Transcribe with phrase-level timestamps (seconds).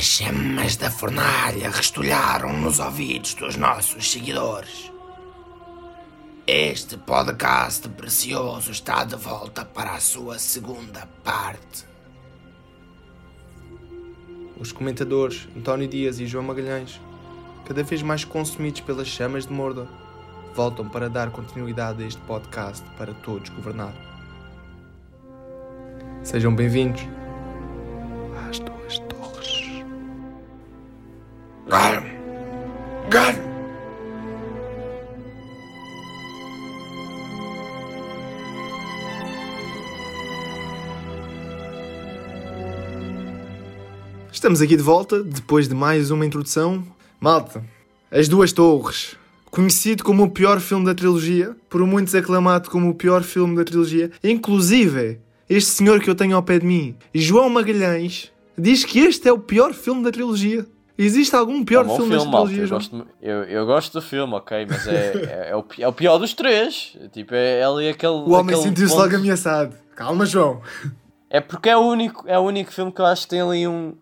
[0.00, 4.90] As chamas da fornalha restolharam nos ouvidos dos nossos seguidores.
[6.46, 11.84] Este podcast precioso está de volta para a sua segunda parte.
[14.58, 16.98] Os comentadores António Dias e João Magalhães,
[17.66, 19.86] cada vez mais consumidos pelas chamas de Mordor,
[20.54, 23.92] voltam para dar continuidade a este podcast para todos governar.
[26.22, 27.06] Sejam bem-vindos
[31.70, 32.04] Garm!
[33.08, 33.36] Garm!
[44.32, 46.84] Estamos aqui de volta depois de mais uma introdução.
[47.20, 47.64] Malta,
[48.10, 49.14] As Duas Torres.
[49.48, 53.62] Conhecido como o pior filme da trilogia, por muitos aclamado como o pior filme da
[53.62, 54.10] trilogia.
[54.24, 59.28] Inclusive, este senhor que eu tenho ao pé de mim, João Magalhães, diz que este
[59.28, 60.66] é o pior filme da trilogia.
[61.02, 64.34] Existe algum pior É um filme, filme, trilogia, Eu gosto, eu, eu gosto do filme,
[64.34, 66.96] ok, mas é, é, é o, é o pior dos três.
[67.12, 68.12] Tipo, é ali aquele.
[68.12, 69.74] O homem sentiu-se ponto- logo ameaçado.
[69.96, 70.60] Calma, João.
[71.30, 73.66] É porque é o único, é o único filme que eu acho que tem ali
[73.66, 73.94] um,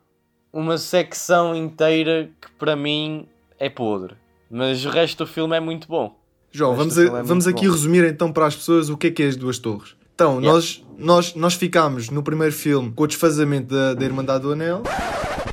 [0.53, 3.27] uma secção inteira que para mim
[3.59, 4.15] é podre.
[4.51, 6.17] Mas o resto do filme é muito bom.
[6.51, 7.73] João, vamos, a- é vamos aqui bom.
[7.73, 9.95] resumir então para as pessoas o que é que é as duas torres.
[10.15, 10.53] Então, Yeah.
[10.53, 14.83] nós, nós, nós ficámos no primeiro filme com o desfazamento da, da Irmandade do Anel.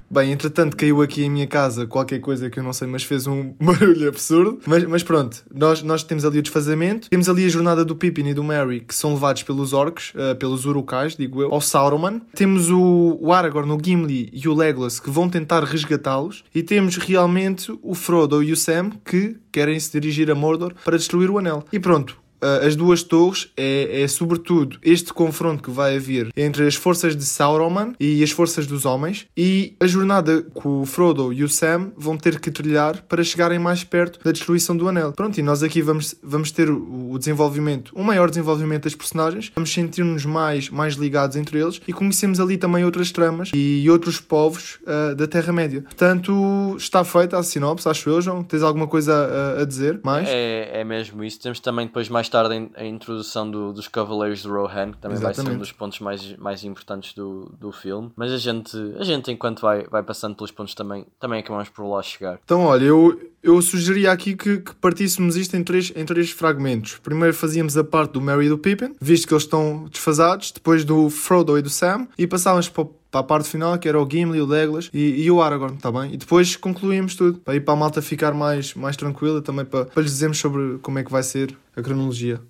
[0.09, 3.28] Bem, entretanto caiu aqui em minha casa qualquer coisa que eu não sei, mas fez
[3.28, 4.59] um barulho absurdo.
[4.66, 7.09] Mas, mas pronto, nós, nós temos ali o desfazamento.
[7.09, 10.34] Temos ali a jornada do Pippin e do Merry, que são levados pelos orcs, eh,
[10.36, 12.22] pelos urukais, digo eu, ao Sauron.
[12.34, 16.44] Temos o, o Aragorn, o Gimli e o Legolas, que vão tentar resgatá-los.
[16.53, 20.97] E temos realmente o Frodo e o Sam, que querem se dirigir a Mordor para
[20.97, 21.64] destruir o Anel.
[21.72, 26.66] E pronto, Uh, as duas torres é, é sobretudo este confronto que vai haver entre
[26.67, 31.34] as forças de Sauron e as forças dos homens e a jornada que o Frodo
[31.34, 35.12] e o Sam vão ter que trilhar para chegarem mais perto da destruição do anel.
[35.13, 39.72] Pronto, e nós aqui vamos, vamos ter o, desenvolvimento, um maior desenvolvimento das personagens, vamos
[39.72, 44.79] sentir-nos mais, mais ligados entre eles e conhecemos ali também outras tramas e outros povos
[44.84, 45.81] uh, da Terra-média.
[45.81, 48.44] Portanto, está feita a sinopse, acho eu, João.
[48.44, 50.28] Tens alguma coisa a, a dizer mais?
[50.29, 51.40] É, é mesmo isso.
[51.40, 55.34] Temos também depois mais tarde a introdução do- dos Cavaleiros de Rohan, que também vai
[55.34, 55.59] ser um Exatamente.
[55.59, 58.12] dos pontos mais, mais importantes do, do filme.
[58.16, 61.88] Mas a gente, a gente enquanto vai, vai passando pelos pontos também, também acabamos por
[61.88, 62.40] lá chegar.
[62.44, 66.97] Então, olha, eu, eu sugeria aqui que, que partíssemos isto em três, em três fragmentos.
[67.03, 70.84] Primeiro fazíamos a parte do Merry e do Pippin, visto que eles estão desfasados, depois
[70.86, 74.09] do Frodo e do Sam, e passávamos para, para a parte final, que era o
[74.09, 76.14] Gimli, o Legolas e, e o Aragorn, está bem?
[76.14, 79.86] E depois concluímos tudo, para ir para a malta ficar mais, mais tranquila, também para,
[79.86, 82.42] para lhes dizermos sobre como é que vai ser a cronologia.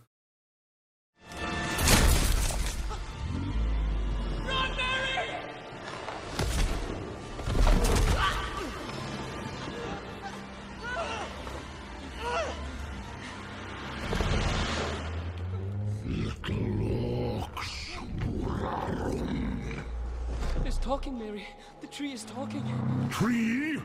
[21.95, 22.61] Tree is talking.
[23.09, 23.79] Tree?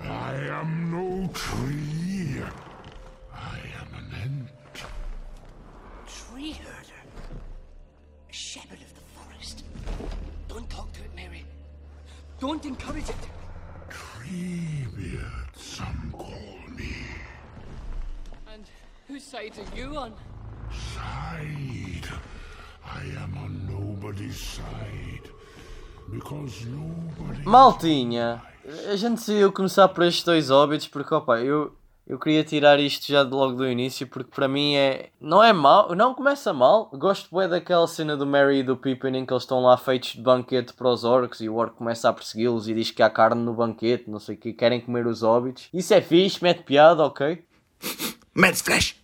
[0.00, 2.42] I am no tree.
[3.34, 4.84] I am an ant.
[6.06, 7.02] Tree herder.
[8.30, 9.64] A shepherd of the forest.
[10.48, 11.44] Don't talk to it, Mary.
[12.40, 13.24] Don't encourage it.
[13.90, 16.94] Treebeard, some call me.
[18.50, 18.64] And
[19.06, 20.14] whose side are you on?
[20.94, 22.08] Side.
[22.82, 25.28] I am on nobody's side.
[27.44, 28.42] Maltinha,
[28.90, 31.76] a gente decidiu começar por estes dois óbitos porque, opa, eu,
[32.06, 35.10] eu queria tirar isto já logo do início porque para mim é.
[35.20, 36.90] Não é mal, não começa mal.
[36.94, 40.12] Gosto bem daquela cena do Mary e do Pippin em que eles estão lá feitos
[40.12, 43.10] de banquete para os orcs e o orc começa a persegui-los e diz que há
[43.10, 45.68] carne no banquete, não sei o que, querem comer os óbitos.
[45.72, 47.44] Isso é fixe, mete piada, ok?
[48.34, 48.96] Mad Flash!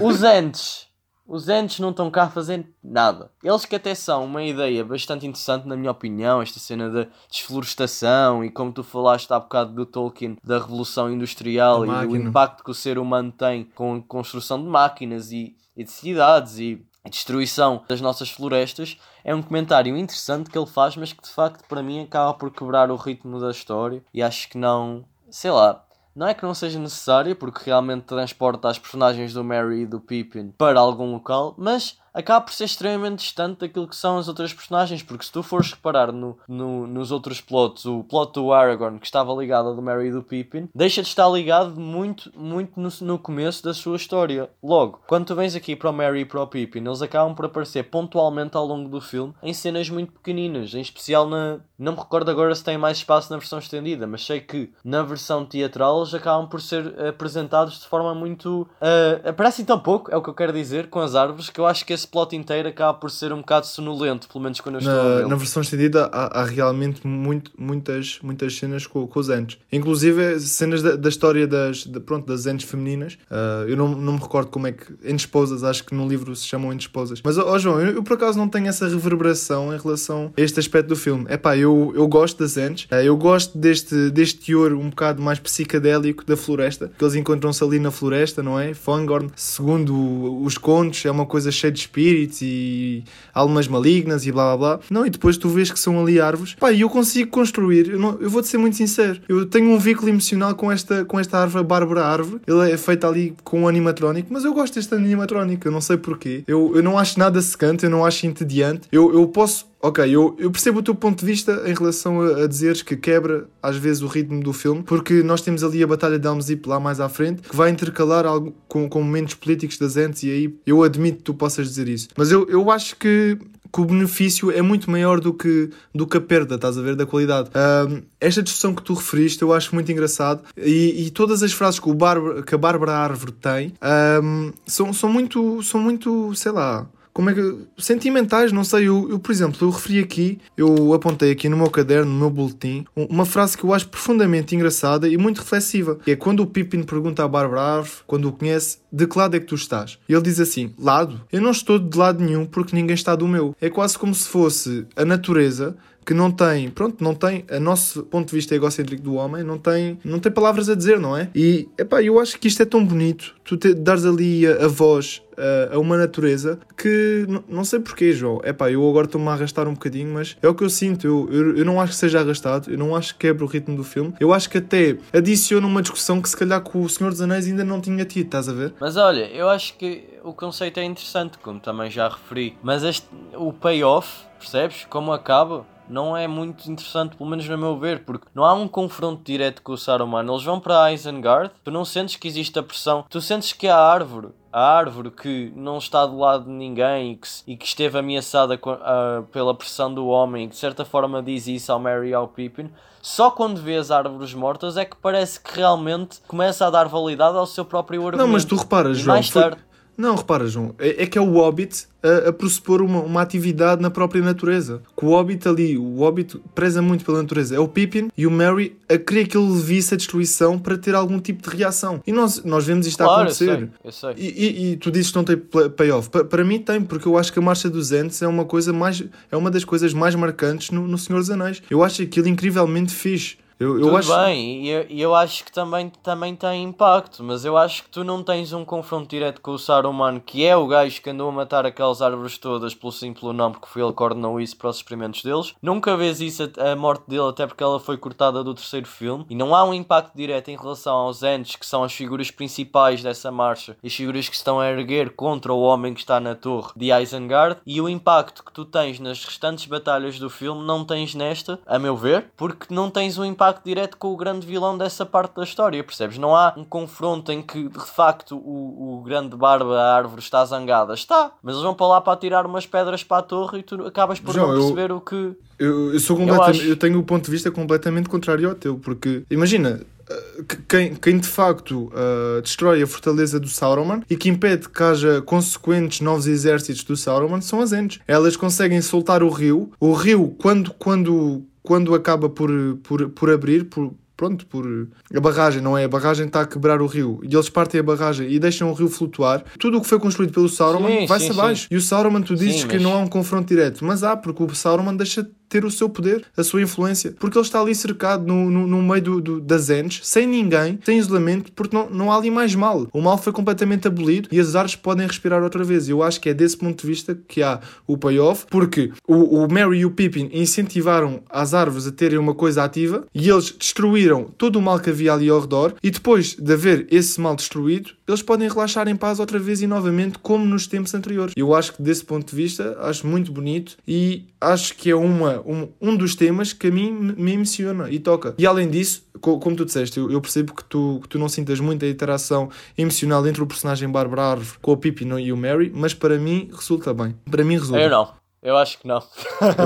[0.00, 0.83] Os entes.
[1.26, 3.30] Os entes não estão cá a fazer nada.
[3.42, 8.44] Eles que até são uma ideia bastante interessante, na minha opinião, esta cena da desflorestação
[8.44, 12.62] e como tu falaste há bocado do Tolkien, da revolução industrial Da e do impacto
[12.62, 16.84] que o ser humano tem com a construção de máquinas e, e de cidades e
[17.04, 21.28] a destruição das nossas florestas, é um comentário interessante que ele faz, mas que de
[21.28, 25.50] facto para mim acaba por quebrar o ritmo da história e acho que não, sei
[25.50, 25.83] lá,
[26.14, 30.00] não é que não seja necessário, porque realmente transporta as personagens do Merry e do
[30.00, 34.54] Pippin para algum local, mas acaba por ser extremamente distante daquilo que são as outras
[34.54, 38.98] personagens, porque se tu fores reparar no, no, nos outros plots, o plot do Aragorn
[38.98, 42.80] que estava ligado ao do Merry e do Pippin, deixa de estar ligado muito, muito
[42.80, 44.48] no, no começo da sua história.
[44.62, 47.46] Logo, quando tu vens aqui para o Merry e para o Pippin, eles acabam por
[47.46, 51.58] aparecer pontualmente ao longo do filme em cenas muito pequeninas, em especial na.
[51.76, 55.02] Não me recordo agora se tem mais espaço na versão estendida, mas sei que na
[55.02, 58.62] versão teatral eles acabam por ser apresentados de forma muito.
[58.80, 61.66] Uh, aparecem tão pouco, é o que eu quero dizer, com as árvores, que eu
[61.66, 64.78] acho que esse plot inteiro acaba por ser um bocado sonolento, pelo menos quando eu
[64.80, 65.28] estou na, a.
[65.28, 69.58] Na versão estendida há, há realmente muito, muitas, muitas cenas com, com os entes.
[69.72, 73.14] Inclusive cenas da, da história das, de, pronto, das entes femininas.
[73.30, 74.92] Uh, eu não, não me recordo como é que.
[75.04, 77.20] Entes esposas, acho que no livro se chamam entes esposas.
[77.24, 80.40] Mas, ó oh, João, eu, eu, por acaso não tenho essa reverberação em relação a
[80.40, 81.24] este aspecto do filme.
[81.28, 82.84] É pá, eu, eu gosto das entes.
[82.84, 86.90] Uh, eu gosto deste, deste teor um bocado mais psicadélico da floresta.
[86.96, 88.74] Que eles encontram-se ali na floresta, não é?
[88.74, 94.56] Fangorn, segundo os contos, é uma coisa cheia de espíritos e almas malignas e blá
[94.56, 94.80] blá blá.
[94.90, 96.54] Não, e depois tu vês que são ali árvores.
[96.54, 97.90] Pá, e eu consigo construir.
[97.90, 99.20] Eu, não, eu vou-te ser muito sincero.
[99.28, 102.40] Eu tenho um vínculo emocional com esta, com esta árvore, a Bárbara Árvore.
[102.46, 105.66] Ele é feito ali com um animatrónico, mas eu gosto deste animatrónico.
[105.66, 106.42] Eu não sei porquê.
[106.46, 108.88] Eu, eu não acho nada secante, eu não acho entediante.
[108.90, 112.44] Eu, eu posso Ok, eu, eu percebo o teu ponto de vista em relação a,
[112.44, 115.86] a dizeres que quebra às vezes o ritmo do filme, porque nós temos ali a
[115.86, 119.76] Batalha de Helm's lá mais à frente, que vai intercalar algo com, com momentos políticos
[119.76, 122.08] das entes, e aí eu admito que tu possas dizer isso.
[122.16, 123.36] Mas eu, eu acho que
[123.70, 126.94] que o benefício é muito maior do que, do que a perda, estás a ver,
[126.94, 127.50] da qualidade.
[127.50, 131.80] Um, esta discussão que tu referiste eu acho muito engraçado e, e todas as frases
[131.80, 133.74] que, o Bárbara, que a Bárbara Árvore tem
[134.22, 137.58] um, são, são, muito, são muito, sei lá, como é que.
[137.78, 138.88] sentimentais, não sei.
[138.88, 142.28] Eu, eu, por exemplo, eu referi aqui, eu apontei aqui no meu caderno, no meu
[142.28, 145.94] boletim, uma frase que eu acho profundamente engraçada e muito reflexiva.
[146.04, 149.36] Que é quando o Pippin pergunta à Bárbara Árvore, quando o conhece, de que lado
[149.36, 149.96] é que tu estás?
[150.08, 151.20] E ele diz assim: lado?
[151.32, 153.54] Eu não estou de lado nenhum porque ninguém está do meu.
[153.60, 158.02] É quase como se fosse a natureza que não tem, pronto, não tem, a nosso
[158.04, 161.30] ponto de vista egocêntrico do homem, não tem, não tem palavras a dizer, não é?
[161.34, 164.68] E, epá, eu acho que isto é tão bonito, tu te, dares ali a, a
[164.68, 169.32] voz a, a, uma natureza que, não sei porquê, João, epá, eu agora estou-me a
[169.32, 171.98] arrastar um bocadinho, mas é o que eu sinto, eu, eu, eu não acho que
[171.98, 174.96] seja arrastado, eu não acho que quebre o ritmo do filme, eu acho que até
[175.12, 178.26] adiciona uma discussão que se calhar com o Senhor dos Anéis ainda não tinha tido,
[178.26, 178.74] estás a ver?
[178.80, 183.06] Mas olha, eu acho que o conceito é interessante, como também já referi, mas este,
[183.34, 184.86] o payoff, percebes?
[184.88, 185.64] Como acaba?
[185.88, 189.62] não é muito interessante, pelo menos no meu ver, porque não há um confronto direto
[189.62, 190.26] com o Saruman.
[190.26, 193.76] Eles vão para Isengard, tu não sentes que existe a pressão, tu sentes que a
[193.76, 197.98] árvore, a árvore que não está do lado de ninguém e que, e que esteve
[197.98, 202.10] ameaçada uh, pela pressão do homem e que de certa forma diz isso ao Merry
[202.10, 202.70] e ao Pippin,
[203.02, 207.36] só quando vê as árvores mortas é que parece que realmente começa a dar validade
[207.36, 208.26] ao seu próprio argumento.
[208.26, 209.56] Não, mas tu reparas, João, tarde...
[209.56, 213.22] Foi não, repara, João, é, é que é o Hobbit a, a pressupor uma, uma
[213.22, 214.82] atividade na própria natureza.
[214.96, 217.56] Que o Hobbit ali, o Hobbit preza muito pela natureza.
[217.56, 220.94] É o Pippin e o Merry a querer que ele visse a destruição para ter
[220.94, 222.02] algum tipo de reação.
[222.06, 223.70] E nós, nós vemos isto claro, a acontecer.
[223.84, 224.24] Eu sei, eu sei.
[224.24, 226.10] E, e, e, tu dizes que não tem payoff.
[226.10, 228.72] Pa, para mim tem, porque eu acho que a Marcha dos Ents é uma coisa
[228.72, 229.02] mais.
[229.30, 231.62] é uma das coisas mais marcantes no, no Senhor dos Anéis.
[231.70, 233.36] Eu acho aquilo incrivelmente fixe.
[233.64, 234.16] Eu, eu Tudo acho...
[234.16, 238.04] bem, e eu, eu, acho que também, também tem impacto, mas eu acho que tu
[238.04, 241.32] não tens um confronto direto com o Saruman, que é o gajo que andou a
[241.32, 244.76] matar aquelas árvores todas pelo simples nome, porque foi ele que coordenou isso para os
[244.76, 245.54] experimentos deles.
[245.62, 249.24] Nunca vês isso, a, a, morte dele, até porque ela foi cortada do terceiro filme,
[249.30, 253.02] e não há um impacto direto em relação aos Ents, que são as figuras principais
[253.02, 256.34] dessa marcha, e as figuras que estão a erguer contra o homem que está na
[256.34, 260.84] torre de Isengard, e o impacto que tu tens nas restantes batalhas do filme não
[260.84, 264.46] tens nesta, a meu ver, porque não tens um impacto impacto direto com o grande
[264.46, 266.18] vilão dessa parte da história, percebes?
[266.18, 270.44] Não há um confronto em que de facto o, o grande barba, a árvore, está
[270.44, 270.94] zangada.
[270.94, 273.86] Está, mas eles vão para lá para tirar umas pedras para a torre e tu
[273.86, 275.36] acabas por João, não perceber eu, o que.
[275.58, 276.64] Eu, eu sou completamente.
[276.64, 280.44] Eu, eu tenho o um ponto de vista completamente contrário ao teu, porque imagina, eh,
[280.68, 285.22] quem, quem de facto uh, destrói a fortaleza do Sauron e que impede que haja
[285.22, 288.00] consequentes novos exércitos do Sauron são as Ents.
[288.06, 289.70] Elas conseguem soltar o rio.
[289.80, 292.50] O rio, quando, quando, quando acaba por,
[292.82, 295.84] por, por abrir, por, pronto, por a barragem, não é?
[295.84, 298.74] A barragem está a quebrar o rio e eles partem a barragem e deixam o
[298.74, 299.42] rio flutuar.
[299.58, 301.66] Tudo o que foi construído pelo Sauron vai-se abaixo.
[301.70, 302.82] E o Sauron, tu dizes sim, que mas...
[302.82, 305.88] não há um confronto direto, mas há, porque o Sauron deixa de ter o seu
[305.88, 309.40] poder, a sua influência, porque ele está ali cercado no, no, no meio do, do,
[309.40, 312.88] das entes, sem ninguém, sem isolamento, porque não, não há ali mais mal.
[312.92, 315.88] O mal foi completamente abolido e as árvores podem respirar outra vez.
[315.88, 319.48] Eu acho que é desse ponto de vista que há o payoff, porque o, o
[319.48, 324.24] Mary e o Pippin incentivaram as árvores a terem uma coisa ativa e eles destruíram
[324.36, 327.92] todo o mal que havia ali ao redor e depois de haver esse mal destruído,
[328.08, 331.32] eles podem relaxar em paz outra vez e novamente como nos tempos anteriores.
[331.36, 335.40] Eu acho que desse ponto de vista, acho muito bonito e acho que é uma,
[335.46, 338.34] um, um dos temas que a mim me emociona e toca.
[338.38, 341.60] E além disso, como tu disseste, eu, eu percebo que tu, que tu não sintas
[341.60, 345.94] muita interação emocional entre o personagem Bárbara Árvore com o Pippin e o Mary, mas
[345.94, 347.16] para mim resulta bem.
[347.30, 347.80] Para mim resulta.
[347.80, 348.12] Eu não.
[348.42, 349.02] Eu acho que não.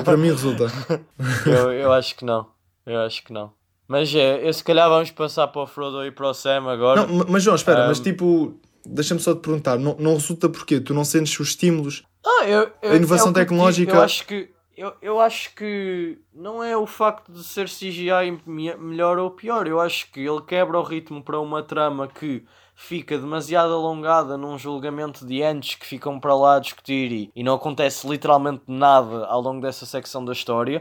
[0.04, 0.66] para mim resulta.
[1.46, 2.46] eu, eu acho que não.
[2.86, 3.52] Eu acho que não.
[3.88, 7.06] Mas é, eu, se calhar vamos passar para o Frodo e para o Sam agora.
[7.06, 7.86] Não, mas João, espera, um...
[7.88, 10.78] mas tipo, deixa-me só te perguntar, não, não resulta porquê?
[10.78, 12.04] Tu não sentes os estímulos?
[12.24, 13.96] Ah, eu, eu, a inovação é tecnológica.
[13.96, 19.18] Eu acho que eu, eu acho que não é o facto de ser CGI melhor
[19.18, 19.66] ou pior.
[19.66, 24.56] Eu acho que ele quebra o ritmo para uma trama que fica demasiado alongada num
[24.56, 29.26] julgamento de antes que ficam para lá a discutir e, e não acontece literalmente nada
[29.26, 30.78] ao longo dessa secção da história.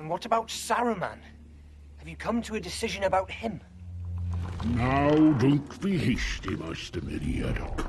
[0.00, 1.20] And what about Saruman?
[1.98, 3.60] Have you come to a decision about him?
[4.74, 7.84] Now don't be hasty, Master Meriadoc.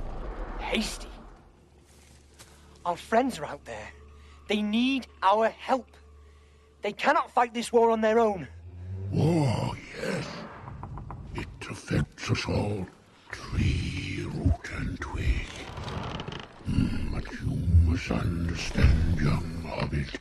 [0.59, 1.07] Hasty?
[2.85, 3.96] Our friends are out there.
[4.47, 5.87] They need our help.
[6.81, 8.47] They cannot fight this war on their own.
[9.11, 10.25] War, yes.
[11.35, 12.87] It affects us all.
[13.31, 15.47] Tree, root, and twig.
[16.69, 20.19] Mm, but you must understand, young hobbit.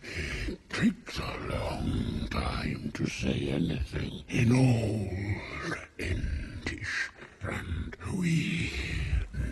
[0.49, 7.11] It takes a long time to say anything in old Entish,
[7.43, 8.73] and we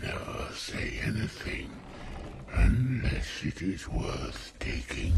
[0.03, 1.71] never say anything
[2.57, 5.13] unless it is worth taking.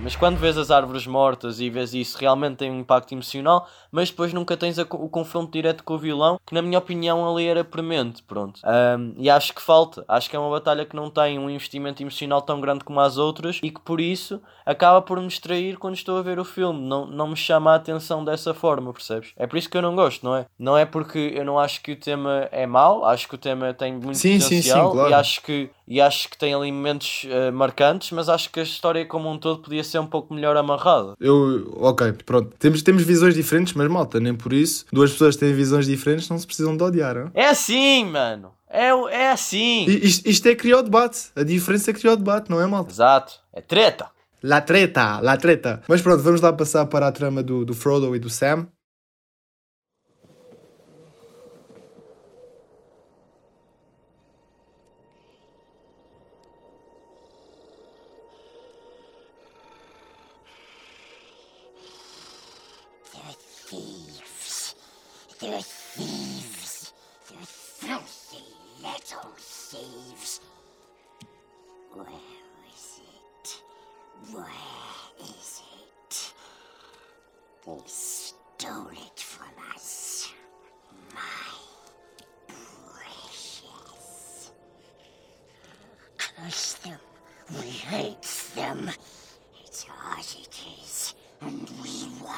[0.00, 4.10] Mas quando vês as árvores mortas e vês isso, realmente tem um impacto emocional, mas
[4.10, 7.46] depois nunca tens a, o confronto direto com o vilão, que na minha opinião ali
[7.46, 8.60] era premente, pronto.
[8.64, 12.02] Um, e acho que falta, acho que é uma batalha que não tem um investimento
[12.02, 15.94] emocional tão grande como as outras e que por isso acaba por me distrair quando
[15.94, 19.32] estou a ver o filme, não, não me chama a atenção dessa forma, percebes?
[19.36, 20.46] É por isso que eu não gosto, não é?
[20.58, 23.72] Não é porque eu não acho que o tema é mau, acho que o tema
[23.72, 25.10] tem muito sim, potencial sim, sim, claro.
[25.10, 28.62] e acho que e acho que tem ali momentos uh, marcantes, mas acho que a
[28.62, 31.14] história como um todo podia ser um pouco melhor amarrada.
[31.20, 32.54] Eu, ok, pronto.
[32.58, 34.84] Temos, temos visões diferentes, mas malta, nem por isso.
[34.92, 37.14] Duas pessoas têm visões diferentes, não se precisam de odiar.
[37.14, 37.30] Não?
[37.34, 38.52] É assim, mano.
[38.68, 39.84] É, é assim.
[39.86, 41.30] Isto, isto é criar o debate.
[41.36, 42.90] A diferença é criar o debate, não é, malta?
[42.90, 43.34] Exato.
[43.52, 44.10] É treta.
[44.42, 45.82] La treta, la treta.
[45.86, 48.66] Mas pronto, vamos lá passar para a trama do, do Frodo e do Sam.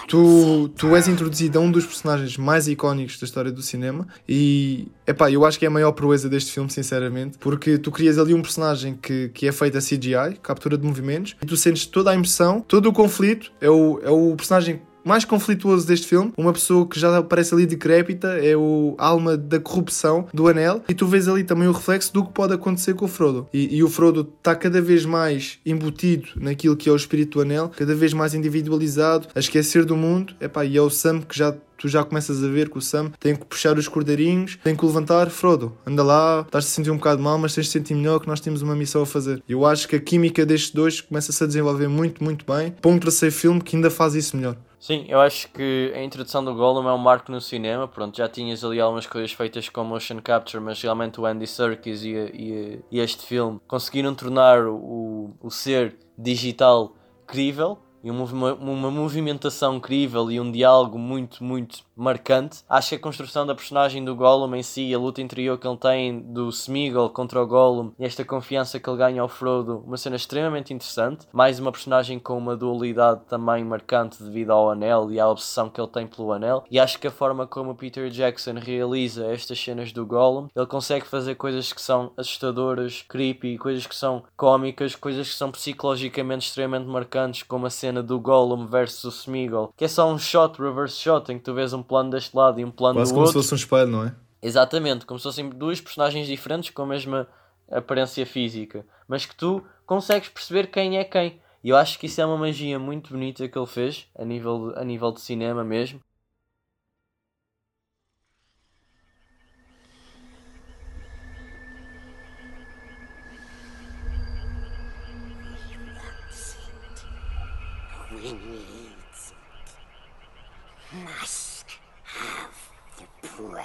[0.08, 4.88] Tu, tu és introduzido a um dos personagens mais icónicos da história do cinema e,
[5.06, 8.34] epá, eu acho que é a maior proeza deste filme, sinceramente, porque tu crias ali
[8.34, 12.10] um personagem que, que é feito a CGI, captura de movimentos, e tu sentes toda
[12.10, 16.52] a emoção, todo o conflito, é o, é o personagem mais conflituoso deste filme, uma
[16.52, 21.06] pessoa que já aparece ali decrépita, é o alma da corrupção do anel, e tu
[21.06, 23.48] vês ali também o reflexo do que pode acontecer com o Frodo.
[23.52, 27.42] E, e o Frodo está cada vez mais embutido naquilo que é o espírito do
[27.42, 31.36] anel, cada vez mais individualizado, a esquecer do mundo, Epá, e é o Sam que
[31.36, 34.74] já tu já começas a ver que o Sam tem que puxar os cordeirinhos, tem
[34.74, 37.94] que levantar, Frodo, anda lá, estás-te a sentir um bocado mal, mas tens de sentir
[37.94, 39.42] melhor que nós temos uma missão a fazer.
[39.48, 42.98] Eu acho que a química destes dois começa-se a desenvolver muito, muito bem, para um
[42.98, 44.56] terceiro filme que ainda faz isso melhor.
[44.84, 47.88] Sim, eu acho que a introdução do Gollum é um marco no cinema.
[47.88, 52.04] Pronto, já tinhas ali algumas coisas feitas com motion capture, mas realmente o Andy Serkis
[52.04, 56.94] e, e, e este filme conseguiram tornar o, o ser digital
[57.26, 62.62] crível e uma, uma movimentação incrível e um diálogo muito, muito marcante.
[62.68, 65.78] Acho que a construção da personagem do Gollum em si, a luta interior que ele
[65.78, 69.96] tem do Smeagol contra o Gollum e esta confiança que ele ganha ao Frodo, uma
[69.96, 71.26] cena extremamente interessante.
[71.32, 75.80] Mais uma personagem com uma dualidade também marcante devido ao anel e à obsessão que
[75.80, 76.64] ele tem pelo anel.
[76.70, 81.06] E acho que a forma como Peter Jackson realiza estas cenas do Gollum, ele consegue
[81.06, 86.86] fazer coisas que são assustadoras, creepy, coisas que são cómicas, coisas que são psicologicamente extremamente
[86.86, 90.60] marcantes, como a cena cena do Gollum versus o Smeagol, que é só um shot,
[90.60, 93.14] reverse shot, em que tu vês um plano deste lado e um plano Quase do
[93.14, 93.42] como se outro.
[93.42, 94.14] fosse um espelho, não é?
[94.42, 97.26] Exatamente, como se fossem duas personagens diferentes com a mesma
[97.70, 101.40] aparência física, mas que tu consegues perceber quem é quem.
[101.62, 104.74] E eu acho que isso é uma magia muito bonita que ele fez, a nível
[104.76, 106.00] a nível de cinema mesmo.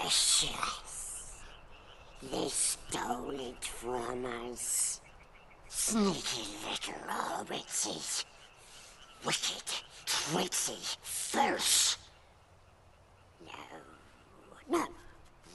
[0.09, 1.35] Precious.
[2.31, 5.01] They stole it from us.
[5.67, 8.25] Sneaky little hobbitses.
[9.23, 9.63] Wicked,
[10.07, 11.97] tricksy, false.
[13.45, 14.89] No, not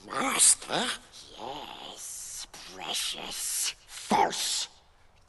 [0.06, 0.84] master.
[1.36, 4.68] Yes, precious, false.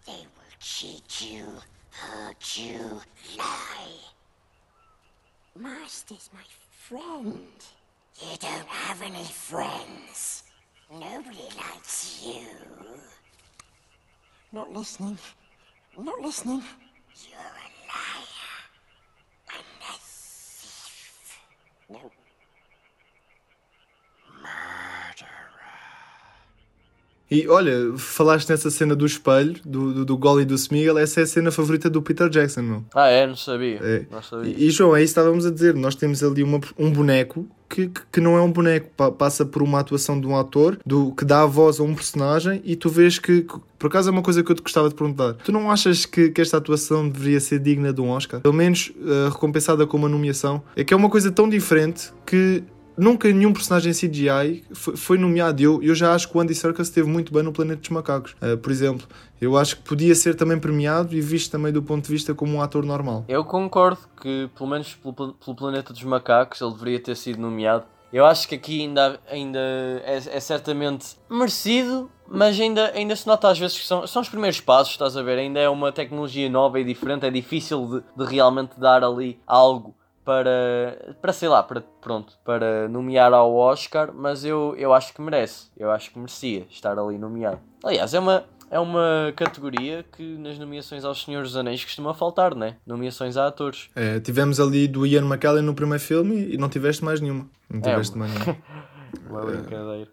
[0.05, 1.48] They will cheat you,
[1.89, 3.01] hurt you,
[3.39, 4.03] lie.
[5.58, 7.65] Master's my friend.
[8.22, 10.43] You don't have any friends.
[10.91, 12.48] Nobody likes you.
[14.53, 15.17] Not listening.
[15.98, 16.63] Not listening.
[17.29, 18.62] You're a liar.
[19.53, 21.39] And a thief.
[21.89, 22.12] No.
[27.29, 31.22] E olha, falaste nessa cena do espelho, do, do, do Gol e do Smeagol, essa
[31.22, 32.86] é a cena favorita do Peter Jackson, meu.
[32.94, 33.25] Ah, é?
[33.25, 33.79] Não sabia.
[33.82, 34.05] É.
[34.12, 34.53] Não sabia.
[34.55, 35.74] E, e, João, é isso que estávamos a dizer.
[35.74, 39.63] Nós temos ali uma- um boneco que, que, não é um boneco, pa- passa por
[39.63, 42.89] uma atuação de um ator do, que dá a voz a um personagem e tu
[42.89, 45.34] vês que, que- por acaso é uma coisa que eu te gostava de perguntar.
[45.34, 48.39] Tu não achas que, que esta atuação deveria ser digna de um Oscar?
[48.41, 50.62] Pelo menos eh, recompensada com uma nomeação?
[50.75, 52.63] É que é uma coisa tão diferente que.
[52.97, 55.61] Nunca nenhum personagem CGI foi, nomeado.
[55.61, 58.35] Eu, eu já acho que o Andy Serkis esteve muito bem no Planeta dos Macacos.
[58.41, 59.07] Eh, por exemplo,
[59.39, 62.55] eu acho que podia ser também premiado e visto também do ponto de vista como
[62.55, 63.25] um ator normal.
[63.27, 67.85] Eu concordo que, pelo menos pelo, pelo Planeta dos Macacos, ele deveria ter sido nomeado.
[68.13, 73.49] Eu acho que aqui ainda, ainda é, é certamente merecido, mas ainda, ainda se nota
[73.49, 75.37] às vezes que são, são os primeiros passos, estás a ver?
[75.37, 79.93] Ainda é uma tecnologia nova e diferente, é difícil de, de realmente dar ali algo
[80.25, 85.22] para, para sei lá, para, pronto, para nomear ao Oscar, mas eu, eu acho que
[85.22, 87.60] merece, eu acho que merecia estar ali nomeado.
[87.84, 92.55] Aliás, é uma, é uma categoria que nas nomeações aos Senhores dos Anéis costuma faltar,
[92.55, 92.77] né?
[92.86, 93.89] Nomeações a atores.
[93.96, 97.48] É, tivemos ali do Ian McKellen no primeiro filme e não tiveste mais nenhuma.
[97.70, 98.58] Não É, tiveste mais nenhuma.
[99.29, 100.10] Uma brincadeira.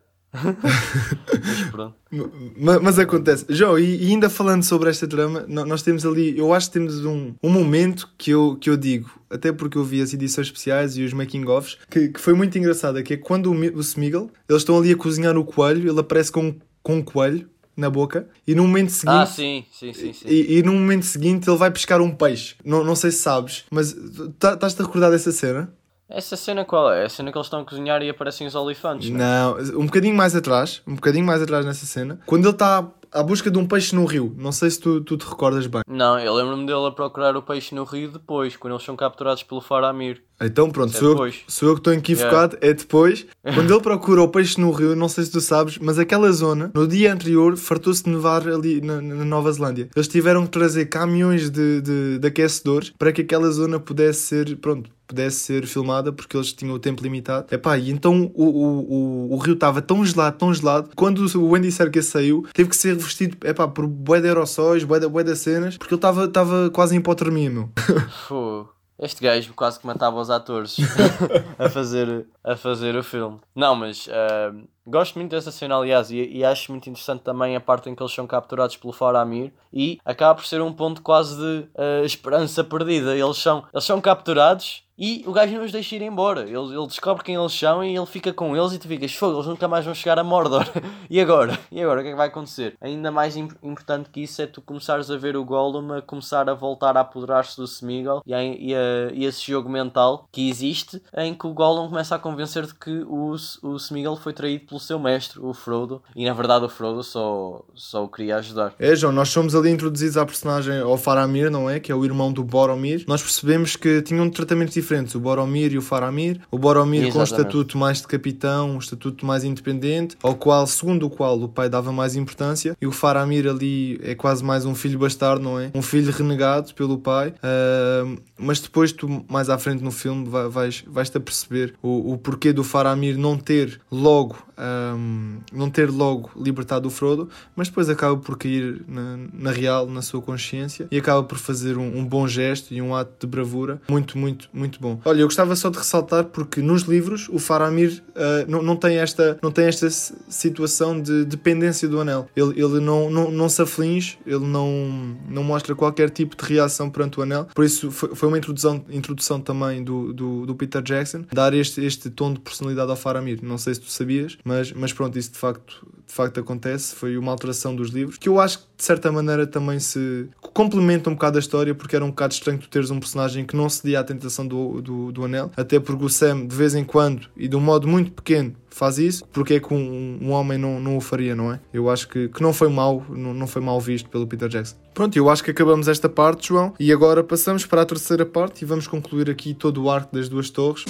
[2.57, 3.45] Mas Mas, acontece.
[3.49, 7.05] João, e, e ainda falando sobre esta trama, nós temos ali, eu acho que temos
[7.05, 10.97] um, um momento que eu, que eu digo, até porque eu vi as edições especiais
[10.97, 14.63] e os making-offs, que, que foi muito engraçado, que é quando o, o Smeagol, eles
[14.63, 18.55] estão ali a cozinhar o coelho, ele aparece com, com um coelho na boca, e
[18.55, 19.17] no momento seguinte...
[19.17, 20.27] Ah, sim, sim, sim, sim.
[20.27, 22.55] E, e no momento seguinte ele vai pescar um peixe.
[22.65, 23.95] Não, não sei se sabes, mas
[24.39, 25.73] tá- estás-te a recordar dessa cena?
[26.15, 27.05] Essa cena qual é?
[27.05, 29.23] A cena que eles estão a cozinhar e aparecem os olifantes, não é?
[29.23, 33.23] Não, um bocadinho mais atrás, um bocadinho mais atrás nessa cena, quando ele está à
[33.23, 34.35] busca de um peixe no rio.
[34.37, 35.83] Não sei se tu, tu te recordas bem.
[35.87, 39.43] Não, eu lembro-me dele a procurar o peixe no rio depois, quando eles são capturados
[39.43, 40.23] pelo Faramir.
[40.41, 43.27] Então pronto, é sou, eu, sou eu que estou equivocado, é depois.
[43.55, 46.71] Quando ele procura o peixe no rio, não sei se tu sabes, mas aquela zona,
[46.75, 49.89] no dia anterior, fartou-se de nevar ali na, na Nova Zelândia.
[49.95, 54.57] Eles tiveram que trazer caminhões de, de, de aquecedores para que aquela zona pudesse ser,
[54.57, 57.47] pronto, pudesse ser filmada, porque eles tinham o tempo limitado.
[57.53, 61.55] Epá, e então o, o, o, o rio estava tão gelado, tão gelado, quando o
[61.55, 65.25] Andy Serkis saiu, teve que ser revestido, epá, por bué de aerossóis, bué de, bué
[65.25, 67.71] de cenas, porque ele estava quase em hipotermia, meu.
[69.03, 70.77] Este gajo quase que matava os atores
[71.59, 73.41] a, fazer, a fazer o filme.
[73.53, 74.55] Não, mas ah,
[74.87, 78.03] gosto muito dessa cena, aliás, e, e acho muito interessante também a parte em que
[78.03, 82.63] eles são capturados pelo Faramir e acaba por ser um ponto quase de ah, esperança
[82.63, 83.17] perdida.
[83.17, 86.43] Eles são, eles são capturados e o gajo não os deixa ir embora.
[86.43, 89.35] Ele, ele descobre quem eles são e ele fica com eles e tu ficas, fogo,
[89.37, 90.65] eles nunca mais vão chegar a Mordor.
[91.11, 91.59] e agora?
[91.73, 92.01] E agora?
[92.01, 92.75] O que é que vai acontecer?
[92.81, 96.49] Ainda mais im- importante que isso é tu começares a ver o Gollum a começar
[96.49, 100.49] a voltar a apoderar-se do Smeagol e, a- e, a- e esse jogo mental que
[100.49, 104.67] existe em que o Gollum começa a convencer de que o, o Smeagol foi traído
[104.67, 108.73] pelo seu mestre, o Frodo, e na verdade o Frodo só, só o queria ajudar.
[108.79, 111.81] É, João, nós somos ali introduzidos à personagem, ao Faramir, não é?
[111.81, 113.05] Que é o irmão do Boromir.
[113.09, 116.41] Nós percebemos que tinham tratamentos diferentes diferentes, o Boromir e o Faramir.
[116.51, 117.33] O Boromir com um Exatamente.
[117.33, 121.69] estatuto mais de capitão, um estatuto mais independente, ao qual, segundo o qual o pai
[121.69, 125.71] dava mais importância, e o Faramir ali é quase mais um filho bastardo, não é?
[125.75, 127.35] Um filho renegado pelo pai.
[127.43, 128.05] Ah,
[128.39, 132.19] mas depois tu, mais à frente no filme, vai- vais, vais-te a perceber o, o
[132.19, 137.89] porquê do Faramir não ter logo ahm, não ter logo libertado o Frodo, mas depois
[137.89, 142.05] acaba por cair na, na real, na sua consciência e acaba por fazer um, um
[142.05, 145.01] bom gesto e um ato de bravura muito, muito, muito bom.
[145.05, 148.99] Olha, eu gostava só de ressaltar porque nos livros o Faramir ah, não, não tem
[148.99, 152.29] esta, não tem esta situação de dependência do anel.
[152.37, 156.91] Ele, ele não, não, não se aflige, ele não, não mostra qualquer tipo de reação
[156.91, 160.83] perante o anel, por isso foi, foi uma introdução, introdução também do, do, do Peter
[160.83, 163.39] Jackson, dar este, este tom de personalidade ao Faramir.
[163.43, 166.95] Não sei se tu sabias, mas, mas pronto, isso de facto, de facto acontece.
[166.95, 171.09] Foi uma alteração dos livros que eu acho que de certa maneira também se complementa
[171.09, 173.69] um bocado a história, porque era um bocado estranho tu teres um personagem que não
[173.69, 177.29] cedia à tentação do, do, do anel, até porque o Sam de vez em quando
[177.37, 180.81] e de um modo muito pequeno faz isso, porque é que um, um homem não,
[180.81, 181.61] não o faria, não é?
[181.73, 184.75] Eu acho que, que não foi mal, não, não foi mal visto pelo Peter Jackson.
[184.93, 188.63] Pronto, eu acho que acabamos esta parte, João, e agora passamos para a terceira parte
[188.63, 190.85] e vamos concluir aqui todo o arco das duas torres.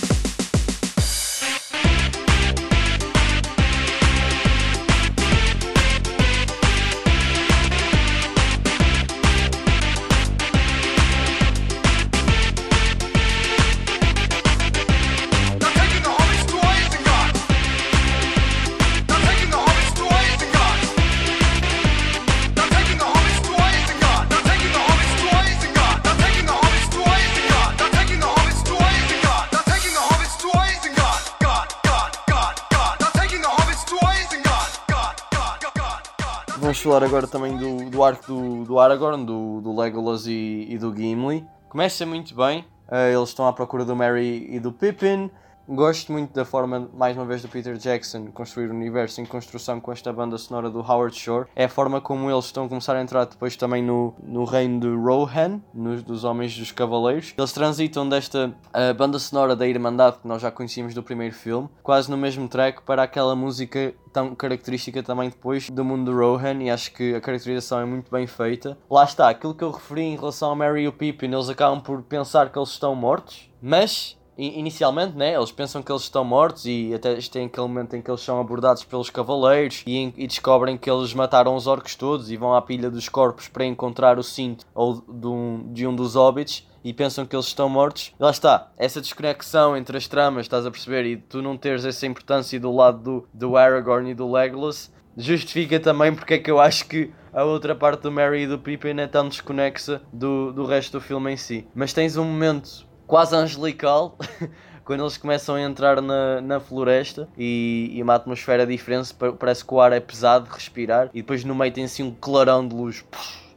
[37.02, 40.94] Falar agora também do, do arco do, do Aragorn, do, do Legolas e, e do
[40.94, 41.44] Gimli.
[41.68, 45.30] Começa muito bem, eh, eles estão à procura do Merry e do Pippin.
[45.68, 49.80] Gosto muito da forma, mais uma vez, do Peter Jackson construir o universo em construção
[49.80, 51.46] com esta banda sonora do Howard Shore.
[51.54, 54.80] É a forma como eles estão a começar a entrar depois também no, no reino
[54.80, 57.32] de Rohan, nos, dos Homens dos Cavaleiros.
[57.38, 61.68] Eles transitam desta eh, banda sonora da Irmandade que nós já conhecíamos do primeiro filme,
[61.80, 66.62] quase no mesmo track, para aquela música tão característica também depois do mundo de Rohan
[66.62, 68.76] e acho que a caracterização é muito bem feita.
[68.90, 71.80] Lá está, aquilo que eu referi em relação ao Merry e o Pippin, eles acabam
[71.80, 76.64] por pensar que eles estão mortos, mas inicialmente, né, eles pensam que eles estão mortos
[76.66, 80.76] e até tem aquele momento em que eles são abordados pelos cavaleiros e, e descobrem
[80.76, 84.22] que eles mataram os orcs todos e vão à pilha dos corpos para encontrar o
[84.22, 88.12] cinto ou de um, de um dos hobbits e pensam que eles estão mortos.
[88.18, 91.84] E lá está, essa desconexão entre as tramas, estás a perceber, e tu não teres
[91.84, 96.50] essa importância do lado do, do Aragorn e do Legolas, justifica também porque é que
[96.50, 100.52] eu acho que a outra parte do Merry e do Pippin é tão desconexa do,
[100.52, 101.66] do resto do filme em si.
[101.74, 104.16] Mas tens um momento quase angelical
[104.86, 109.62] quando eles começam a entrar na, na floresta e, e uma atmosfera diferente, pa- parece
[109.62, 112.66] que o ar é pesado de respirar e depois no meio tem assim um clarão
[112.66, 113.04] de luz.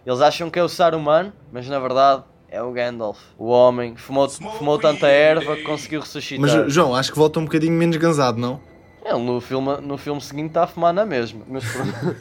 [0.06, 3.18] Eles acham que é o Saruman, mas na verdade é o Gandalf.
[3.38, 6.42] O homem fumou, fumou tanta erva que conseguiu ressuscitar.
[6.66, 8.60] Mas, João, acho que volta um bocadinho menos gansado, não?
[9.06, 11.44] Ele no filme, no filme seguinte está a fumar na mesma.
[11.48, 12.18] Mas pronto.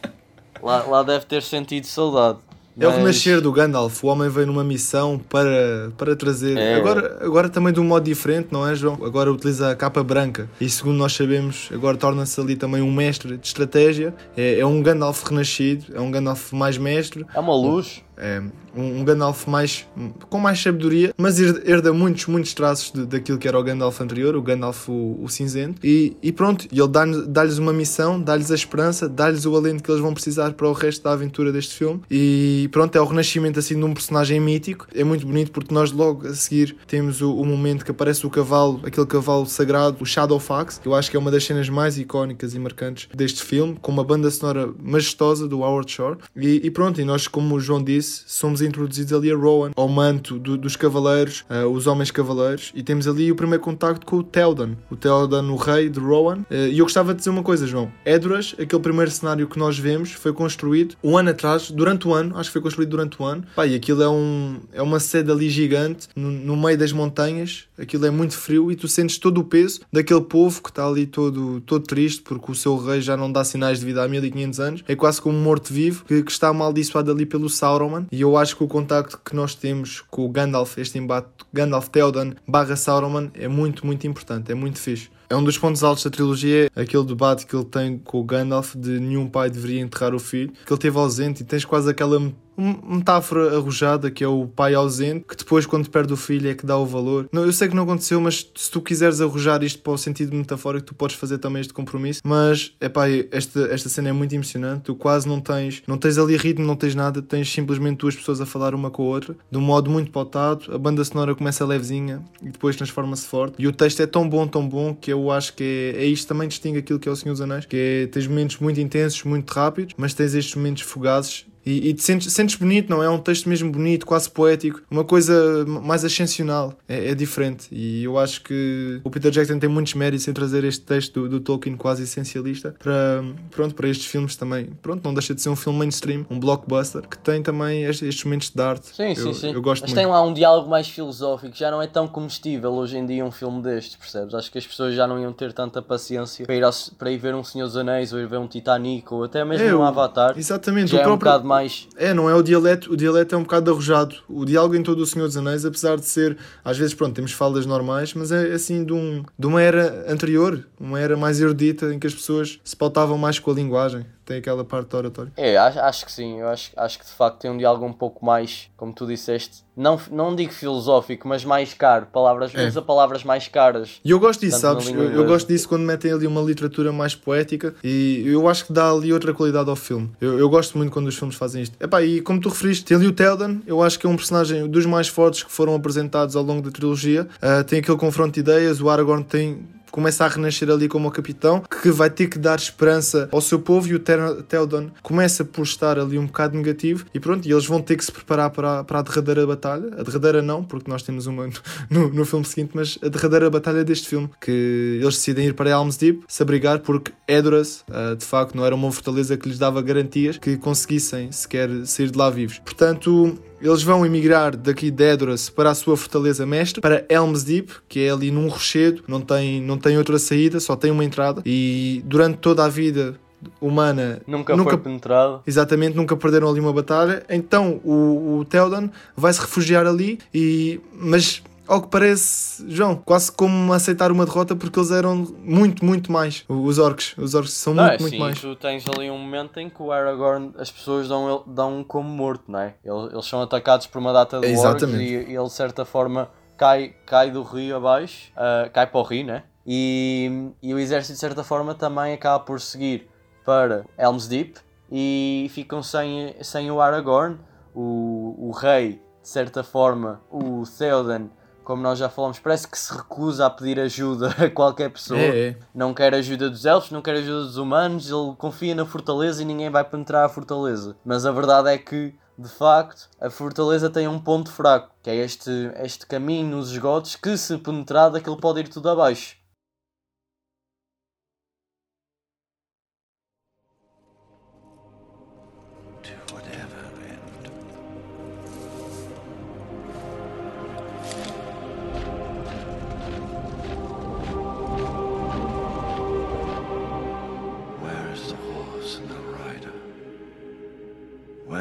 [0.62, 2.38] lá, lá deve ter sentido saudade.
[2.78, 4.04] É o renascer do Gandalf.
[4.04, 6.56] O homem veio numa missão para, para trazer.
[6.56, 6.74] É.
[6.76, 8.98] Agora, agora também de um modo diferente, não é, João?
[9.04, 10.48] Agora utiliza a capa branca.
[10.60, 14.14] E segundo nós sabemos, agora torna-se ali também um mestre de estratégia.
[14.36, 15.86] É, é um Gandalf renascido.
[15.94, 17.26] É um Gandalf mais mestre.
[17.34, 18.02] É uma luz.
[18.22, 18.42] É
[18.76, 19.86] um, um Gandalf mais,
[20.28, 24.00] com mais sabedoria, mas her- herda muitos, muitos traços de- daquilo que era o Gandalf
[24.00, 25.80] anterior, o Gandalf o, o cinzento.
[25.84, 29.82] E, e pronto, e ele dá-lhes dá-lhes uma missão, dá-lhes a esperança, dá-lhes o alento
[29.82, 32.00] que eles vão precisar para o resto da aventura deste filme.
[32.10, 34.86] E pronto, é o renascimento assim de um personagem mítico.
[34.94, 38.30] É muito bonito porque nós logo a seguir temos o, o momento que aparece o
[38.30, 41.98] cavalo, aquele cavalo sagrado, o Shadowfax, que eu acho que é uma das cenas mais
[41.98, 46.18] icónicas e marcantes deste filme, com uma banda sonora majestosa do Howard Shore.
[46.36, 49.88] E, e pronto, e nós, como o João disse, somos introduzidos ali a Rowan, ao
[49.88, 54.16] manto do- dos cavaleiros, ah, os homens cavaleiros, e temos ali o primeiro contacto com
[54.16, 56.44] o Teldan, o Teldan, o rei de Rowan.
[56.50, 57.90] Ah, e eu gostava de dizer uma coisa, João.
[58.04, 62.36] Edoras, aquele primeiro cenário que nós vemos, foi construído um ano atrás, durante o ano,
[62.38, 63.44] acho que foi construído durante o ano.
[63.54, 67.64] Pá, e aquilo é, um, é uma sede ali gigante, no, no meio das montanhas,
[67.78, 71.06] aquilo é muito frio e tu sentes todo o peso daquele povo que está ali
[71.06, 74.60] todo, todo triste porque o seu rei já não dá sinais de vida há 1500
[74.60, 74.84] anos.
[74.86, 77.99] É quase como um morto-vivo que, que está amaldiçoado ali pelo Sauron.
[78.10, 81.88] E eu acho que o contacto que nós temos com o Gandalf, este embate Gandalf
[81.88, 85.10] Teldan barra Sauron, é muito, muito importante, é muito fixe.
[85.28, 88.74] É um dos pontos altos da trilogia, aquele debate que ele tem com o Gandalf
[88.74, 92.20] de nenhum pai deveria enterrar o filho, que ele teve ausente e tens quase aquela
[92.60, 96.66] metáfora arrojada que é o pai ausente, que depois, quando perde o filho, é que
[96.66, 97.28] dá o valor.
[97.32, 100.34] Não, eu sei que não aconteceu, mas se tu quiseres arrojar isto para o sentido
[100.34, 102.20] metafórico, tu podes fazer também este compromisso.
[102.24, 104.84] Mas, é pá, esta, esta cena é muito emocionante.
[104.84, 108.40] Tu quase não tens, não tens ali ritmo, não tens nada, tens simplesmente duas pessoas
[108.40, 110.74] a falar uma com a outra, de um modo muito pautado.
[110.74, 113.54] A banda sonora começa levezinha e depois transforma-se forte.
[113.58, 116.28] E o texto é tão bom, tão bom, que eu acho que é, é isto
[116.28, 119.22] também distingue aquilo que é o Senhor dos Anéis, que é, tens momentos muito intensos,
[119.24, 123.06] muito rápidos, mas tens estes momentos fugazes e, e te sentes, sentes bonito, não é?
[123.06, 127.66] É um texto mesmo bonito, quase poético, uma coisa mais ascensional, é, é diferente.
[127.72, 131.28] E eu acho que o Peter Jackson tem muitos méritos em trazer este texto do,
[131.28, 134.66] do Tolkien quase essencialista para, pronto, para estes filmes também.
[134.82, 138.50] Pronto, não deixa de ser um filme mainstream, um blockbuster, que tem também estes, momentos
[138.50, 138.94] de arte.
[138.94, 139.52] Sim, eu, sim, sim.
[139.52, 140.00] Eu gosto Mas muito.
[140.02, 143.30] tem lá um diálogo mais filosófico, já não é tão comestível hoje em dia um
[143.30, 144.34] filme destes, percebes?
[144.34, 147.18] Acho que as pessoas já não iam ter tanta paciência para ir, ao- para ir
[147.18, 149.82] ver um Senhor dos Anéis ou ir ver um Titanic ou até mesmo É, um
[149.82, 150.34] Avatar.
[150.38, 151.59] Exatamente, Já o é um próprio- bocado mais.
[151.96, 154.16] É, não é o dialeto, o dialeto é um bocado arrojado.
[154.28, 157.32] O diálogo em todo o Senhor dos Anéis, apesar de ser, às vezes, pronto, temos
[157.32, 161.92] falas normais, mas é assim de, um, de uma era anterior, uma era mais erudita,
[161.92, 164.04] em que as pessoas se pautavam mais com a linguagem.
[164.30, 165.32] Tem aquela parte da oratória.
[165.36, 167.92] É, acho, acho que sim, eu acho, acho que de facto tem um diálogo um
[167.92, 172.06] pouco mais, como tu disseste, não, não digo filosófico, mas mais caro.
[172.12, 172.68] Palavras, É.
[172.68, 173.98] usa palavras mais caras.
[174.04, 174.86] E eu gosto disso, sabes?
[174.88, 178.72] Eu, eu gosto disso quando metem ali uma literatura mais poética e eu acho que
[178.72, 180.12] dá ali outra qualidade ao filme.
[180.20, 181.76] Eu, eu gosto muito quando os filmes fazem isto.
[181.82, 184.68] Epá, e como tu referiste, tem ali o Teldan, eu acho que é um personagem
[184.68, 187.26] dos mais fortes que foram apresentados ao longo da trilogia.
[187.42, 189.66] Ah, tem aquele confronto de ideias, o Aragorn tem.
[189.90, 193.58] Começa a renascer ali como o capitão, que vai ter que dar esperança ao seu
[193.58, 197.66] povo, e o Teldan começa por estar ali um bocado negativo, e pronto, e eles
[197.66, 199.90] vão ter que se preparar para, para a derradeira batalha.
[199.98, 201.48] A derradeira não, porque nós temos uma
[201.90, 205.70] no, no filme seguinte, mas a derradeira batalha deste filme, que eles decidem ir para
[205.70, 209.58] Helm's Deep, se abrigar, porque Edoras, ah, de facto, não era uma fortaleza que lhes
[209.58, 212.58] dava garantias que conseguissem sequer sair de lá vivos.
[212.58, 217.72] Portanto, eles vão emigrar daqui de Edoras para a sua fortaleza mestre, para Helm's Deep,
[217.88, 221.42] que é ali num rochedo, não tem, não tem outra saída, só tem uma entrada.
[221.44, 223.16] E durante toda a vida
[223.60, 225.42] humana Nunca, foi penetrado.
[225.46, 227.24] Exatamente, nunca perderam ali uma batalha.
[227.28, 233.30] Então o, o Teldan vai se refugiar ali, e mas ao que parece, João, quase
[233.30, 236.44] como aceitar uma derrota porque eles eram muito, muito mais.
[236.48, 238.40] Os orcs, os orcs são muito, é muito assim, mais.
[238.40, 242.50] tu tens ali um momento em que o Aragorn, as pessoas dão, dão como morto,
[242.50, 242.74] não é?
[242.84, 245.04] Eles, eles são atacados por uma data de orcs Exatamente.
[245.04, 249.04] e, e ele de certa forma cai, cai do rio abaixo, ah, cai para o
[249.04, 249.44] rio, né?
[249.64, 253.08] E, e o exército de certa forma também acaba por seguir
[253.44, 254.58] para Helm's Deep
[254.90, 257.38] e ficam sem, sem o Aragorn,
[257.72, 261.30] o, o rei, de certa forma, o Theoden,
[261.70, 265.50] como nós já falamos, parece que se recusa a pedir ajuda a qualquer pessoa É,
[265.50, 265.56] é.
[265.72, 269.44] não quer ajuda dos elfos, não quer ajuda dos humanos, ele confia na fortaleza e
[269.44, 270.96] ninguém vai penetrar a fortaleza.
[271.04, 275.14] Mas a verdade é que, de facto, a fortaleza tem um ponto fraco, que é
[275.14, 279.36] este, este caminho nos esgotos que, se penetrado, aquilo pode ir tudo abaixo.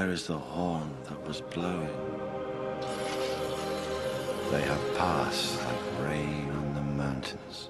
[0.10, 1.88] Where is the horn that was blowing?
[4.50, 7.69] They have passed like rain on the mountains,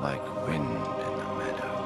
[0.00, 1.76] like wind in the meadow.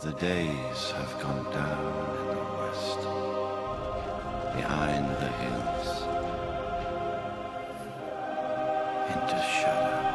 [0.00, 1.84] The days have gone down
[2.16, 3.00] in the west,
[4.56, 5.88] behind the hills,
[9.12, 10.05] into shadow.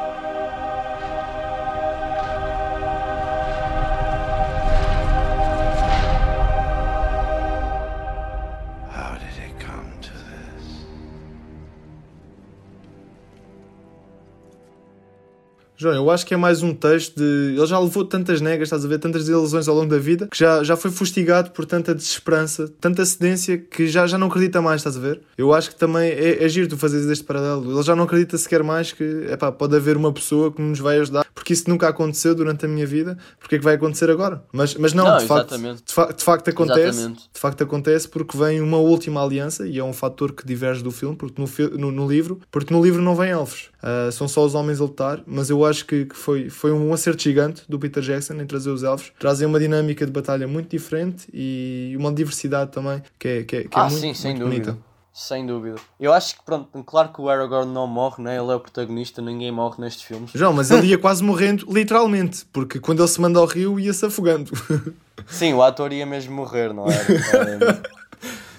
[15.82, 17.54] João, eu acho que é mais um texto de.
[17.56, 20.38] Ele já levou tantas negas, estás a ver, tantas desilusões ao longo da vida, que
[20.38, 24.80] já, já foi fustigado por tanta desesperança, tanta cedência, que já, já não acredita mais,
[24.80, 25.20] estás a ver?
[25.36, 27.70] Eu acho que também é, é giro tu fazeres este paralelo.
[27.72, 30.98] Ele já não acredita sequer mais que epá, pode haver uma pessoa que nos vai
[31.00, 34.42] ajudar, porque isso nunca aconteceu durante a minha vida, porque é que vai acontecer agora?
[34.52, 36.88] Mas, mas não, Não, de, facto, de, fa- de facto acontece.
[36.88, 37.22] Exatamente.
[37.32, 40.90] De facto acontece porque vem uma última aliança e é um fator que diverge do
[40.90, 44.44] filme, porque no, no, no livro, porque no livro não vem elfos, Ah, são só
[44.44, 47.78] os homens a lutar, mas eu acho que, que foi, foi um acerto gigante do
[47.78, 52.12] Peter Jackson em trazer os elfos, trazem uma dinâmica de batalha muito diferente e uma
[52.12, 54.72] diversidade também que é, que é, que é ah, muito, sim, sem muito dúvida.
[54.72, 54.92] bonita.
[55.14, 55.76] Sem dúvida.
[56.00, 58.38] Eu acho que, pronto, claro que o Aragorn não morre, né?
[58.38, 60.30] Ele é o protagonista, ninguém morre nestes filmes.
[60.32, 64.06] João, mas ele ia quase morrendo, literalmente, porque quando ele se manda ao rio ia-se
[64.06, 64.50] afogando.
[65.28, 66.94] Sim, o ator ia mesmo morrer, não é?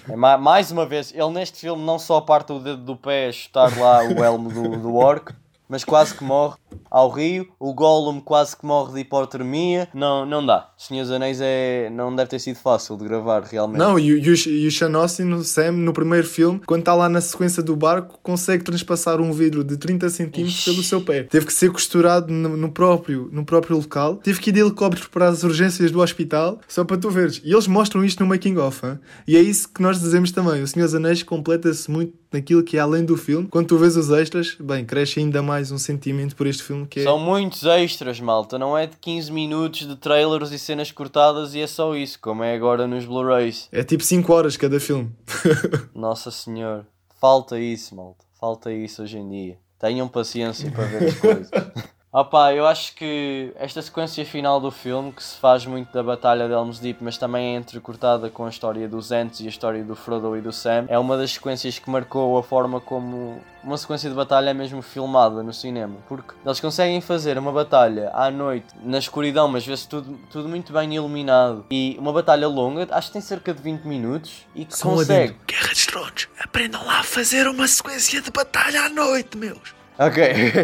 [0.08, 3.28] É, ma- mais uma vez, ele neste filme não só parte o dedo do pé
[3.28, 5.32] a chutar lá o elmo do, do orc,
[5.68, 6.56] mas quase que morre
[6.90, 7.48] ao rio.
[7.58, 9.88] O Gollum quase que morre de hipotermia.
[9.94, 10.70] Não, não dá.
[10.76, 11.88] Senhor dos Anéis é...
[11.90, 13.78] não deve ter sido fácil de gravar, realmente.
[13.78, 16.80] Não, e, o- e, o, e o Sean Austin, o Sam, no primeiro filme, quando
[16.80, 21.00] está lá na sequência do barco, consegue transpassar um vidro de 30 centímetros pelo seu
[21.02, 21.22] pé.
[21.24, 24.16] Teve que ser costurado no, no próprio, no próprio local.
[24.16, 27.40] Teve que ir de helicóptero para as urgências do hospital, só para tu veres.
[27.44, 28.84] E eles mostram isto no making of.
[28.86, 28.98] hein?
[29.26, 30.62] E é isso que nós dizemos também.
[30.62, 33.48] O Senhor dos Anéis completa-se muito naquilo que é além do filme.
[33.48, 37.00] Quando tu vês os extras, bem, cresce ainda mais um sentimento por este filme que
[37.00, 37.02] é...
[37.04, 38.58] São muitos extras, malta.
[38.58, 42.42] Não é de 15 minutos de trailers e cenas cortadas e é só isso, como
[42.42, 43.68] é agora nos Blu-rays.
[43.72, 45.10] É tipo 5 horas cada filme.
[45.94, 46.86] Nossa Senhora.
[47.20, 48.24] Falta isso, malta.
[48.38, 49.58] Falta isso hoje em dia.
[49.78, 51.50] Tenham paciência para ver as coisas.
[52.14, 56.46] Opa, eu acho que esta sequência final do filme, que se faz muito da Batalha
[56.46, 59.82] de Helm's Deep, mas também é entrecortada com a história dos Ents e a história
[59.82, 63.76] do Frodo e do Sam, é uma das sequências que marcou a forma como uma
[63.76, 65.96] sequência de batalha é mesmo filmada no cinema.
[66.06, 70.72] Porque eles conseguem fazer uma batalha à noite, na escuridão, mas vê-se tudo, tudo muito
[70.72, 71.66] bem iluminado.
[71.68, 75.12] E uma batalha longa, acho que tem cerca de 20 minutos, e que um consegue.
[75.12, 75.38] adendo.
[75.48, 79.74] Guerra dos Tronos, aprendam lá a fazer uma sequência de batalha à noite, meus.
[79.98, 80.18] Ok.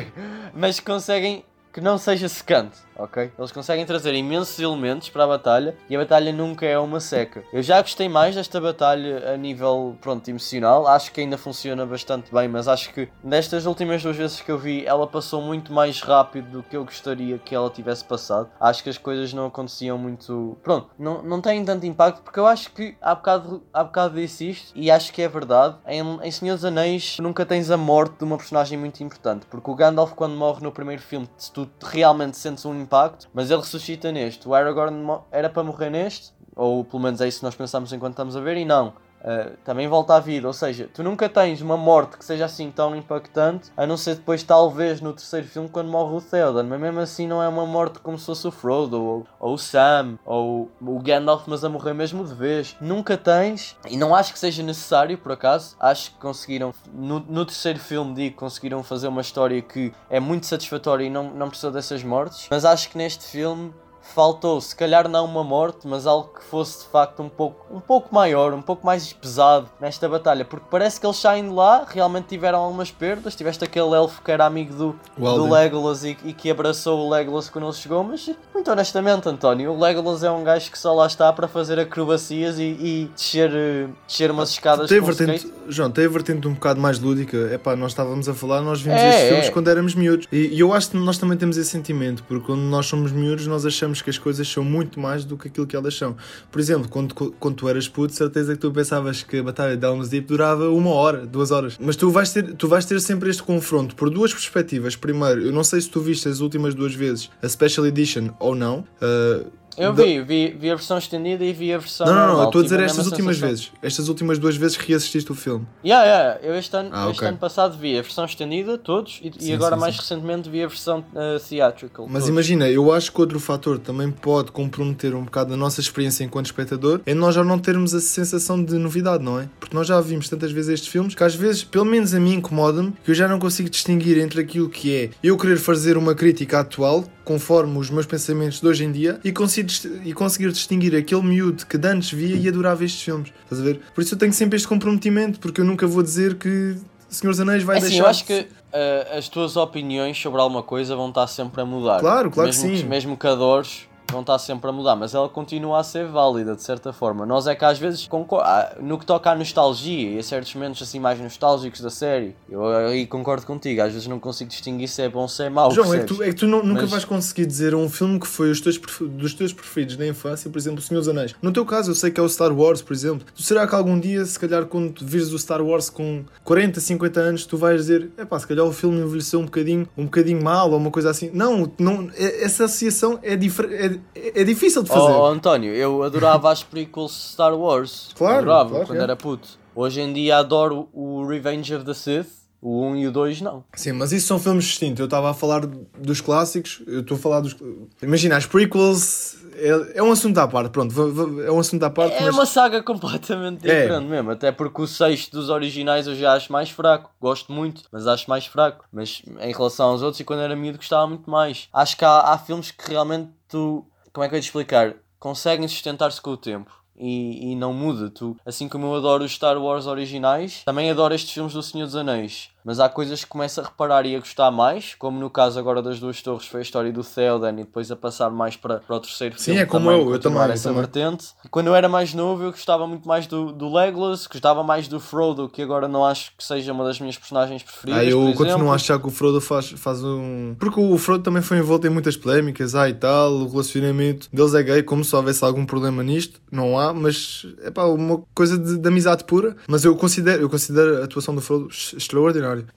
[0.54, 3.32] Mas conseguem que não seja secante, ok?
[3.38, 7.42] Eles conseguem trazer imensos elementos para a batalha e a batalha nunca é uma seca.
[7.52, 10.86] Eu já gostei mais desta batalha a nível, pronto, emocional.
[10.86, 14.58] Acho que ainda funciona bastante bem, mas acho que destas últimas duas vezes que eu
[14.58, 18.50] vi, ela passou muito mais rápido do que eu gostaria que ela tivesse passado.
[18.60, 20.56] Acho que as coisas não aconteciam muito...
[20.62, 24.50] Pronto, não, não têm tanto impacto porque eu acho que há bocado, há bocado disse
[24.50, 25.76] isto e acho que é verdade.
[25.86, 29.70] Em, em Senhor dos Anéis nunca tens a morte de uma personagem muito importante, porque
[29.70, 33.60] o Gandalf quando morre no primeiro filme, se tu realmente sentes um impacto, mas ele
[33.60, 34.48] ressuscita neste.
[34.48, 38.14] O Aragorn era para morrer neste, ou pelo menos é isso que nós pensamos enquanto
[38.14, 38.92] estamos a ver, e não.
[39.20, 42.70] Uh, também volta à vida, ou seja, tu nunca tens uma morte que seja assim
[42.70, 46.80] tão impactante, a não ser depois, talvez, no terceiro filme, quando morre o Theoden, mas
[46.80, 50.18] mesmo assim não é uma morte como se fosse o Frodo, ou, ou o Sam,
[50.24, 52.76] ou o Gandalf, mas a morrer mesmo de vez.
[52.80, 57.44] Nunca tens, e não acho que seja necessário, por acaso, acho que conseguiram, no, no
[57.44, 61.70] terceiro filme, digo, conseguiram fazer uma história que é muito satisfatória e não, não precisa
[61.70, 63.72] dessas mortes, mas acho que neste filme
[64.12, 67.80] faltou, se calhar não uma morte, mas algo que fosse de facto um pouco, um
[67.80, 71.86] pouco maior, um pouco mais pesado nesta batalha, porque parece que eles saem de lá,
[71.88, 75.46] realmente tiveram algumas perdas, tiveste aquele elfo que era amigo do, Alden.
[75.46, 79.72] do Legolas e, e que abraçou o Legolas quando ele chegou, mas muito honestamente António,
[79.72, 83.50] o Legolas é um gajo que só lá está para fazer acrobacias e, e descer,
[83.54, 85.52] eh, descer umas escadas Tem com vertente.
[85.68, 87.36] João, tem a vertente um bocado mais lúdica.
[87.52, 89.50] É pá, nós estávamos a falar, nós vimos É, estes filmes é.
[89.50, 90.26] quando éramos miúdos.
[90.32, 93.46] E, e eu acho que nós também temos esse sentimento, porque quando nós somos miúdos,
[93.46, 96.16] nós achamos que as coisas são muito mais do que aquilo que elas são.
[96.50, 99.86] Por exemplo, quando, quando tu eras puto, certeza que tu pensavas que a Batalha de
[99.86, 101.76] Helm's Deep durava uma hora, duas horas.
[101.80, 104.96] Mas tu vais ter, tu vais ter sempre este confronto por duas perspectivas.
[104.96, 108.54] Primeiro, eu não sei se tu viste as últimas duas vezes a Special Edition ou
[108.54, 108.84] não.
[109.00, 112.26] uh, Eu da- vi, vi, vi a versão estendida e vi a versão Não, não,
[112.34, 113.48] não, eu estou a dizer estas últimas sensação.
[113.48, 113.72] vezes.
[113.82, 115.66] Estas últimas duas vezes que reassististe o filme.
[115.84, 116.40] Yeah, yeah.
[116.42, 117.28] Eu este ano, Ah, este ok.
[117.28, 120.00] ano passado vi a versão estendida, todos, e, e Sim, agora sim, mais sim.
[120.02, 122.06] recentemente vi a versão uh, theatrical.
[122.06, 122.28] Mas todos.
[122.28, 126.46] imagina, eu acho que outro fator também pode comprometer um bocado a nossa experiência enquanto
[126.46, 129.48] espectador é nós já não termos a sensação de novidade, não é?
[129.58, 132.34] Porque nós já vimos tantas vezes estes filmes que às vezes, pelo menos a mim,
[132.34, 136.14] incomoda-me que eu já não consigo distinguir entre aquilo que é eu querer fazer uma
[136.14, 139.72] crítica atual conforme os meus pensamentos de hoje em dia e conseguir,
[140.04, 143.32] e conseguir distinguir aquele miúdo que de antes via e adorava estes filmes.
[143.44, 143.80] Estás a ver?
[143.94, 146.76] Por isso eu tenho sempre este comprometimento, porque eu nunca vou dizer que
[147.08, 148.02] Senhor dos Anéis vai É assim, deixar.
[148.02, 152.00] eu acho que uh, as tuas opiniões sobre alguma coisa vão estar sempre a mudar.
[152.00, 152.84] Claro, claro que mesmo sim.
[152.84, 156.62] mesmo que adores, vão estar sempre a mudar, mas ela continua a ser válida de
[156.62, 157.24] certa forma.
[157.26, 158.08] Nós é que às vezes
[158.42, 162.34] ah, no que toca à nostalgia e a certos momentos assim mais nostálgicos da série,
[162.48, 165.50] eu aí concordo contigo, às vezes não consigo distinguir se é bom ou se é
[165.50, 165.70] mau.
[165.70, 168.18] João, é que tu, é que tu nu- nunca Mas- vais conseguir dizer um filme
[168.18, 171.34] que foi os teus, dos teus preferidos na infância, por exemplo, O Senhor dos Anéis.
[171.42, 173.26] No teu caso, eu sei que é o Star Wars, por exemplo.
[173.34, 176.80] Tu será que algum dia, se calhar, quando tu vires o Star Wars com 40,
[176.80, 180.04] 50 anos, tu vais dizer, é pá, se calhar o filme envelheceu um bocadinho, um
[180.04, 181.30] bocadinho mal ou uma coisa assim.
[181.32, 185.12] Não, não é- essa associação é, difer- é, é difícil de fazer.
[185.12, 188.10] Oh, António, eu adorava as prequels de Star Wars.
[188.14, 189.02] Claro, Adorava claro, quando é.
[189.02, 189.48] era puto.
[189.74, 192.26] Hoje em dia adoro o Revenge of the Sith
[192.60, 193.64] O 1 e o 2 não.
[193.74, 194.98] Sim, mas isso são filmes distintos.
[195.00, 197.56] Eu estava a falar dos clássicos, eu estou a falar dos.
[198.02, 200.94] Imagina, as prequels é, é um assunto à parte, pronto,
[201.42, 202.34] é um assunto à parte, É mas.
[202.34, 203.82] uma saga completamente É.
[203.82, 207.10] diferente mesmo, até porque o sexto dos originais eu já acho mais fraco.
[207.20, 208.84] Gosto muito, mas acho mais fraco.
[208.92, 211.68] Mas em relação aos outros, e quando era miúdo gostava muito mais.
[211.72, 213.86] Acho que há, há filmes que realmente tu.
[214.12, 214.96] Como é que eu ia te explicar?
[215.18, 216.80] Conseguem sustentar-se com o tempo.
[216.96, 221.14] E, e não muda, tu, assim como eu adoro os Star Wars originais, também adoro
[221.14, 222.50] estes filmes do Senhor dos Anéis.
[222.64, 225.80] Mas há coisas que começo a reparar e a gostar mais, como no caso agora
[225.82, 228.96] das duas torres foi a história do Theoden e depois a passar mais para, para
[228.96, 229.60] o terceiro Sim, filme.
[229.60, 230.82] é como também, eu, eu também, eu essa também.
[230.82, 231.26] vertente.
[231.50, 235.00] Quando eu era mais novo, eu gostava muito mais do, do Legolas, gostava mais do
[235.00, 238.00] Frodo, que agora não acho que seja uma das minhas personagens preferidas.
[238.02, 238.72] Ah, eu por continuo exemplo.
[238.72, 240.54] a achar que o Frodo faz, faz um.
[240.58, 244.54] Porque o Frodo também foi envolto em muitas polémicas, ah e tal, o relacionamento deles
[244.54, 248.58] é gay, como se houvesse algum problema nisto, não há, mas é pá, uma coisa
[248.58, 249.56] de, de amizade pura.
[249.68, 251.94] Mas eu considero, eu considero a atuação do Frodo ex-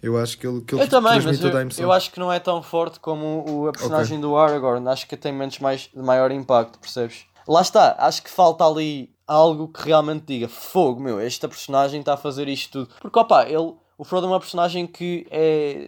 [0.02, 1.84] Eu acho que ele, que ele Eu também, transmite toda a eu, emoção.
[1.86, 4.88] eu acho que não é tão forte como o, a personagem do Aragorn.
[4.90, 7.26] Acho que tem menos mais, de maior impacto, percebes?
[7.48, 12.14] Lá está, acho que falta ali algo que realmente diga fogo, meu, esta personagem está
[12.14, 12.96] a fazer isto tudo.
[13.02, 15.88] Porque, opá, ele, o Frodo é uma personagem que é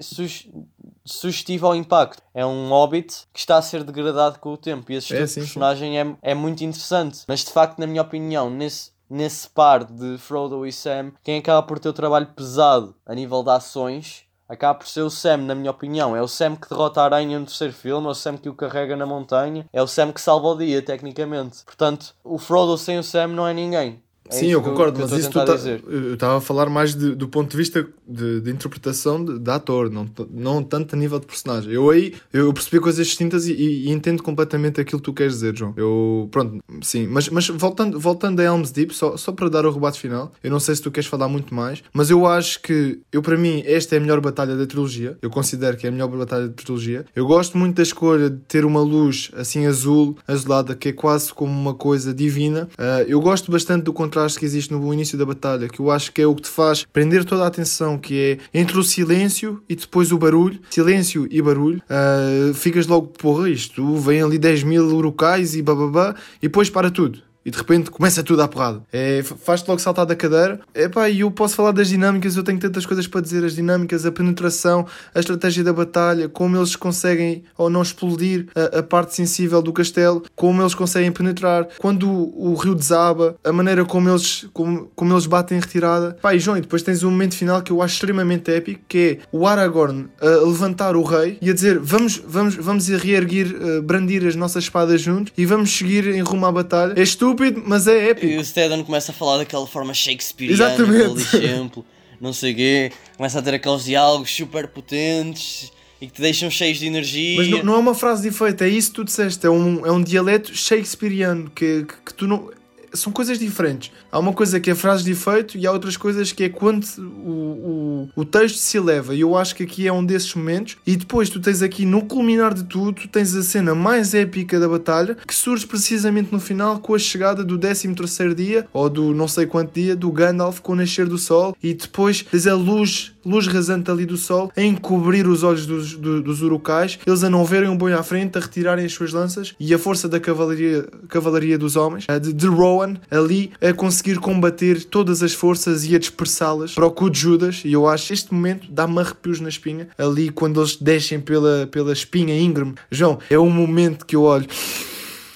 [1.06, 2.22] sugestiva ao impacto.
[2.34, 4.92] É um hobbit que está a ser degradado com o tempo.
[4.92, 5.54] E esse É, tipo sim, de sim.
[5.54, 7.20] personagem é, é muito interessante.
[7.28, 11.62] Mas, de facto, na minha opinião, nesse, nesse par de Frodo e Sam, quem acaba
[11.64, 15.56] por ter o trabalho pesado a nível de ações acaba por ser o Sam, na
[15.56, 16.16] minha opinião.
[16.16, 18.54] É o Sam que derrota a aranha no terceiro filme, é o Sam que o
[18.54, 21.64] carrega na montanha, é o Sam que salva o dia, tecnicamente.
[21.66, 24.04] Portanto, o Frodo sem o Sam não é ninguém.
[24.30, 25.46] É Sim, eu concordo, mas isso tu tá,
[25.88, 29.52] eu estava a falar mais de- do ponto de vista de, de interpretação de, de
[29.52, 31.72] ator, não, não tanto a nível de personagem.
[31.72, 35.34] Eu aí eu percebi coisas distintas e, e- e entendo completamente aquilo que tu queres
[35.34, 35.74] dizer, João.
[35.78, 39.72] Eu, pronto, sim, mas, mas voltando, voltando a Helm's Deep, só, só para dar o
[39.72, 43.00] rebate final, eu não sei se tu queres falar muito mais, mas eu acho que,
[43.12, 45.18] eu para mim, esta é a melhor batalha da trilogia.
[45.22, 47.06] Eu considero que é a melhor batalha da trilogia.
[47.16, 51.32] Eu gosto muito da escolha de ter uma luz assim azul, azulada, que é quase
[51.34, 52.68] como uma coisa divina.
[52.78, 56.12] Ah, eu gosto bastante do contraste que existe no início da batalha, que eu acho
[56.14, 59.62] que é o que te faz prender toda a atenção, que é entre o silêncio
[59.68, 60.58] e depois o barulho.
[60.70, 61.82] Silêncio e barulho.
[61.90, 66.90] Ah, ficas logo, porra, isto vem ali 10 mil urukais e bababá, e depois para
[66.90, 67.25] tudo.
[67.46, 68.82] E de repente começa tudo à porrada.
[68.92, 70.60] É, Faz-te logo saltar da cadeira.
[70.74, 73.46] Epá, e eu posso falar das dinâmicas, eu tenho tantas coisas para dizer.
[73.46, 78.80] As dinâmicas, a penetração, a estratégia da batalha, como eles conseguem ou não explodir a,
[78.80, 83.52] a parte sensível do castelo, como eles conseguem penetrar, quando o, o rio desaba, a
[83.52, 86.18] maneira como eles, como, como eles batem em retirada.
[86.22, 89.20] Pá, e João, e depois tens um momento final que eu acho extremamente épico, que
[89.22, 93.82] é o Aragorn a levantar o rei e a dizer vamos, vamos, vamos reerguer, eh,
[93.82, 96.94] brandir as nossas espadas juntos e vamos seguir em rumo à batalha.
[96.96, 97.04] É
[97.36, 98.28] estúpido, mas é épico.
[98.28, 101.22] E o Stedon começa a falar daquela forma shakespeariana, Exatamente.
[101.28, 101.86] aquele exemplo,
[102.20, 105.72] não sei o quê, começa a ter aqueles diálogos super potentes
[106.02, 107.38] e que te deixam cheios de energia.
[107.38, 109.46] Mas não, não é uma frase de efeito, é isso que tu disseste.
[109.46, 112.50] É um, é um dialeto shakespeariano que, que, que tu não.
[112.96, 113.92] São coisas diferentes.
[114.12, 116.86] Há uma coisa que é frase de efeito e há outras coisas que é quando
[116.98, 119.14] o, o, o texto se eleva.
[119.16, 120.78] E eu acho que aqui é um desses momentos.
[120.86, 124.60] E depois tu tens aqui, no culminar de tudo, tu tens a cena mais épica
[124.60, 127.94] da batalha que surge precisamente no final com a chegada do 13
[128.36, 131.56] dia ou do não sei quanto dia do Gandalf com o nascer do sol.
[131.62, 135.96] E depois tens a luz luz rasante ali do sol, a encobrir os olhos dos,
[135.96, 139.12] do- dos urucais, eles a não verem um boi à frente, a retirarem as suas
[139.14, 144.20] lanças e a força da cavalaria, cavalaria dos homens, de, de Rowan, ali a conseguir
[144.20, 147.62] combater todas as forças e a dispersá-las para o cu de Judas.
[147.66, 151.94] E eu acho este momento dá-me arrepios na espinha, ali quando eles descem pela, pela
[151.94, 152.76] espinha íngreme.
[152.92, 154.48] João, é um momento que eu olho,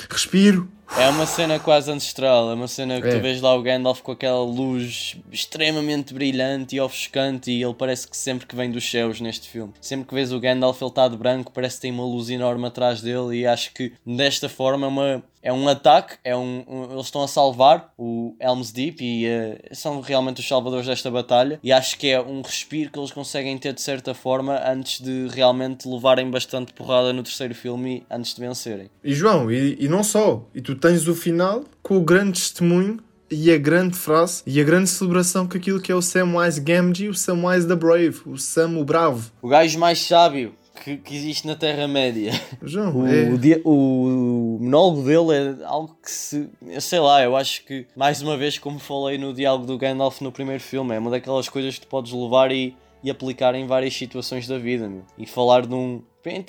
[0.10, 0.68] respiro.
[0.98, 3.16] É uma cena quase ancestral, é uma cena que É.
[3.16, 8.08] tu vês lá o Gandalf com aquela luz extremamente brilhante e ofuscante e ele parece
[8.08, 9.72] que sempre que vem dos céus neste filme.
[9.80, 12.66] Sempre que vês o Gandalf ele está de branco, parece que tem uma luz enorme
[12.66, 16.92] atrás dele e acho que desta forma é, uma, é um ataque, é um, um-
[16.94, 21.60] eles estão a salvar o Helm's Deep e eh, são realmente os salvadores desta batalha
[21.64, 25.28] e acho que é um respiro que eles conseguem ter de certa forma antes de
[25.30, 28.90] realmente levarem bastante porrada no terceiro filme e antes de vencerem.
[29.04, 33.00] E João, e, e não só, e tu tens o final com o grande testemunho
[33.32, 37.10] e a grande frase e a grande celebração que aquilo que é o Samwise Gamgee,
[37.10, 39.32] o Samwise the Brave, o Sam o Bravo.
[39.42, 42.32] O gajo mais sábio que, que existe na Terra-média.
[42.62, 43.62] João, O, é...
[43.64, 46.50] o, o monólogo dele é algo que se.
[46.66, 50.22] Eu sei lá, eu acho que, mais uma vez, como falei no diálogo do Gandalf
[50.22, 53.66] no primeiro filme, é uma daquelas coisas que tu podes levar e, e aplicar em
[53.66, 54.88] várias situações da vida.
[54.88, 55.04] meu.
[55.18, 56.02] E falar de um,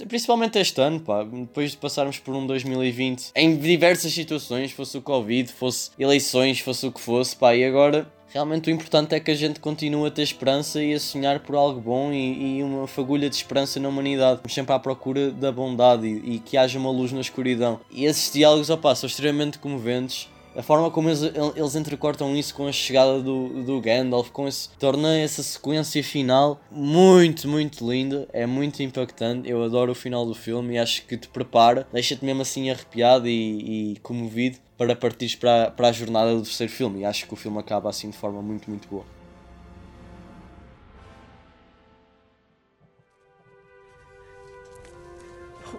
[0.09, 5.03] Principalmente este ano, pá, depois de passarmos por um 2020 em diversas situações, fosse o
[5.03, 9.31] Covid, fosse eleições, fosse o que fosse, pá, e agora realmente o importante é que
[9.31, 12.87] a gente continue a ter esperança e a sonhar por algo bom e, e uma
[12.87, 14.37] fagulha de esperança na humanidade.
[14.37, 17.81] Estamos sempre à procura da bondade e, e que haja uma luz na escuridão.
[17.91, 22.67] E esses diálogos, opá, são extremamente comoventes a forma como eles, eles entrecortam isso com
[22.67, 28.47] a chegada do, do Gandalf, com esse, torna essa sequência final muito, muito linda, é
[28.47, 29.49] muito impactante.
[29.49, 33.29] Eu adoro o final do filme e acho que te prepara, deixa-te mesmo assim arrepiado
[33.29, 37.01] e, e comovido para partires para, para a jornada do terceiro filme.
[37.01, 39.05] E acho que o filme acaba assim de forma muito, muito boa.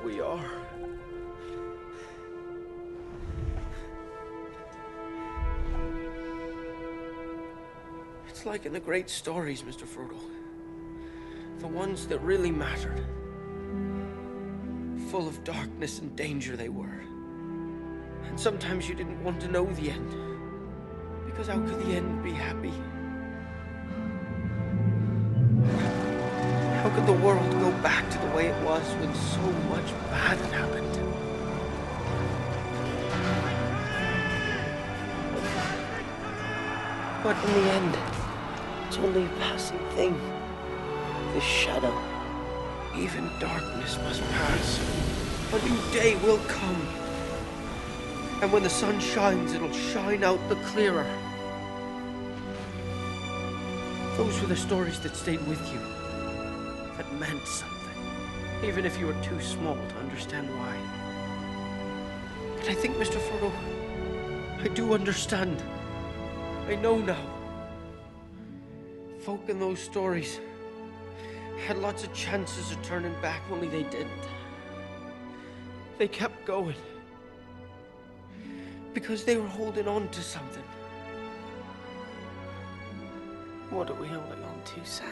[0.06, 0.46] We are.
[8.30, 9.88] It's like in the great stories, Mr.
[9.88, 10.16] Frodo.
[11.60, 13.04] The ones that really mattered.
[15.10, 17.11] Full of darkness and danger they were.
[18.32, 20.16] And sometimes you didn't want to know the end.
[21.26, 22.72] Because how could the end be happy?
[26.82, 30.38] How could the world go back to the way it was when so much bad
[30.38, 30.96] had happened?
[37.26, 37.98] But in the end,
[38.88, 40.18] it's only a passing thing.
[41.34, 41.94] This shadow.
[42.96, 44.80] Even darkness must pass.
[45.52, 47.11] A new day will come.
[48.42, 51.06] And when the sun shines, it'll shine out the clearer.
[54.18, 55.80] Those were the stories that stayed with you.
[56.98, 57.78] That meant something.
[58.64, 60.76] Even if you were too small to understand why.
[62.58, 63.20] But I think, Mr.
[63.20, 63.52] Frodo,
[64.60, 65.62] I do understand.
[66.68, 67.26] I know now.
[69.20, 70.40] Folk in those stories
[71.68, 74.10] had lots of chances of turning back, only they didn't.
[76.00, 76.76] They kept going.
[78.94, 80.64] Because they were holding on to something.
[83.70, 85.08] What are we holding on to, Sam?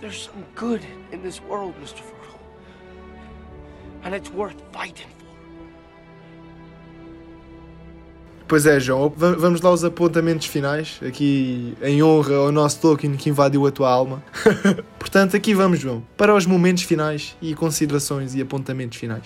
[0.00, 2.00] There's some good in this world, Mr.
[2.00, 2.38] Frodo.
[4.04, 5.17] And it's worth fighting
[8.48, 13.14] Pois é, João, va- vamos lá aos apontamentos finais, aqui em honra ao nosso Tolkien
[13.14, 14.22] que invadiu a tua alma.
[14.98, 19.24] Portanto, aqui vamos, João, para os momentos finais e considerações e apontamentos finais.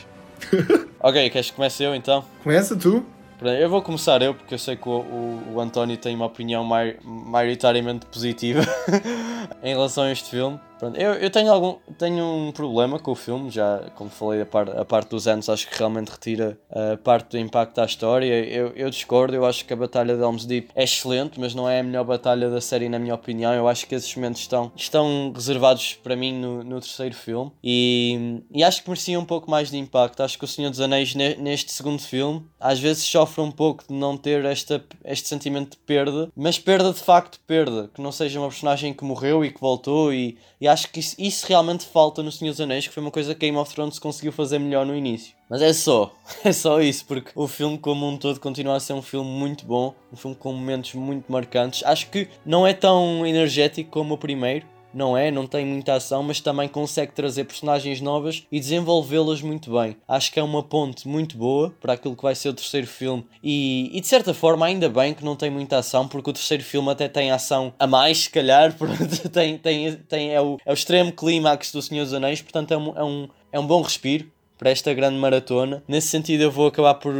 [1.04, 2.24] Ok, queres que comece eu então?
[2.44, 3.04] Começa tu?
[3.42, 6.62] Eu vou começar eu, porque eu sei que o, o, o António tem uma opinião
[6.62, 8.60] mai, maioritariamente positiva
[9.64, 10.60] em relação a este filme.
[10.82, 14.46] Pronto, eu, eu tenho, algum, tenho um problema com o filme, já como falei, a,
[14.46, 18.44] par, a parte dos anos acho que realmente retira a parte do impacto da história.
[18.44, 21.70] Eu, eu discordo, eu acho que a Batalha de Helm's Deep é excelente, mas não
[21.70, 23.54] é a melhor batalha da série, na minha opinião.
[23.54, 28.42] Eu acho que esses momentos estão, estão reservados para mim no, no terceiro filme e,
[28.52, 30.20] e acho que merecia um pouco mais de impacto.
[30.20, 33.84] Acho que o Senhor dos Anéis, ne- neste segundo filme, às vezes sofre um pouco
[33.88, 37.88] de não ter esta, este sentimento de perda, mas perda de facto, perda.
[37.94, 41.14] Que não seja uma personagem que morreu e que voltou, e, e acho que isso,
[41.18, 43.98] isso realmente falta no Senhor dos Anéis, que foi uma coisa que Game of Thrones
[43.98, 45.34] conseguiu fazer melhor no início.
[45.48, 46.12] Mas é só,
[46.44, 49.66] é só isso, porque o filme como um todo continua a ser um filme muito
[49.66, 51.84] bom, um filme com momentos muito marcantes.
[51.84, 56.22] Acho que não é tão energético como o primeiro, não é, não tem muita ação,
[56.22, 59.96] mas também consegue trazer personagens novas e desenvolvê-las muito bem.
[60.06, 63.26] Acho que é uma ponte muito boa para aquilo que vai ser o terceiro filme
[63.42, 66.62] e, e de certa forma ainda bem que não tem muita ação, porque o terceiro
[66.62, 68.74] filme até tem ação a mais, se calhar,
[69.32, 72.76] tem, tem, tem, é, o, é o extremo clímax do Senhor dos Anéis, portanto é
[72.76, 75.82] um, é um, é um bom respiro para esta grande maratona.
[75.88, 77.12] Nesse sentido, eu vou acabar por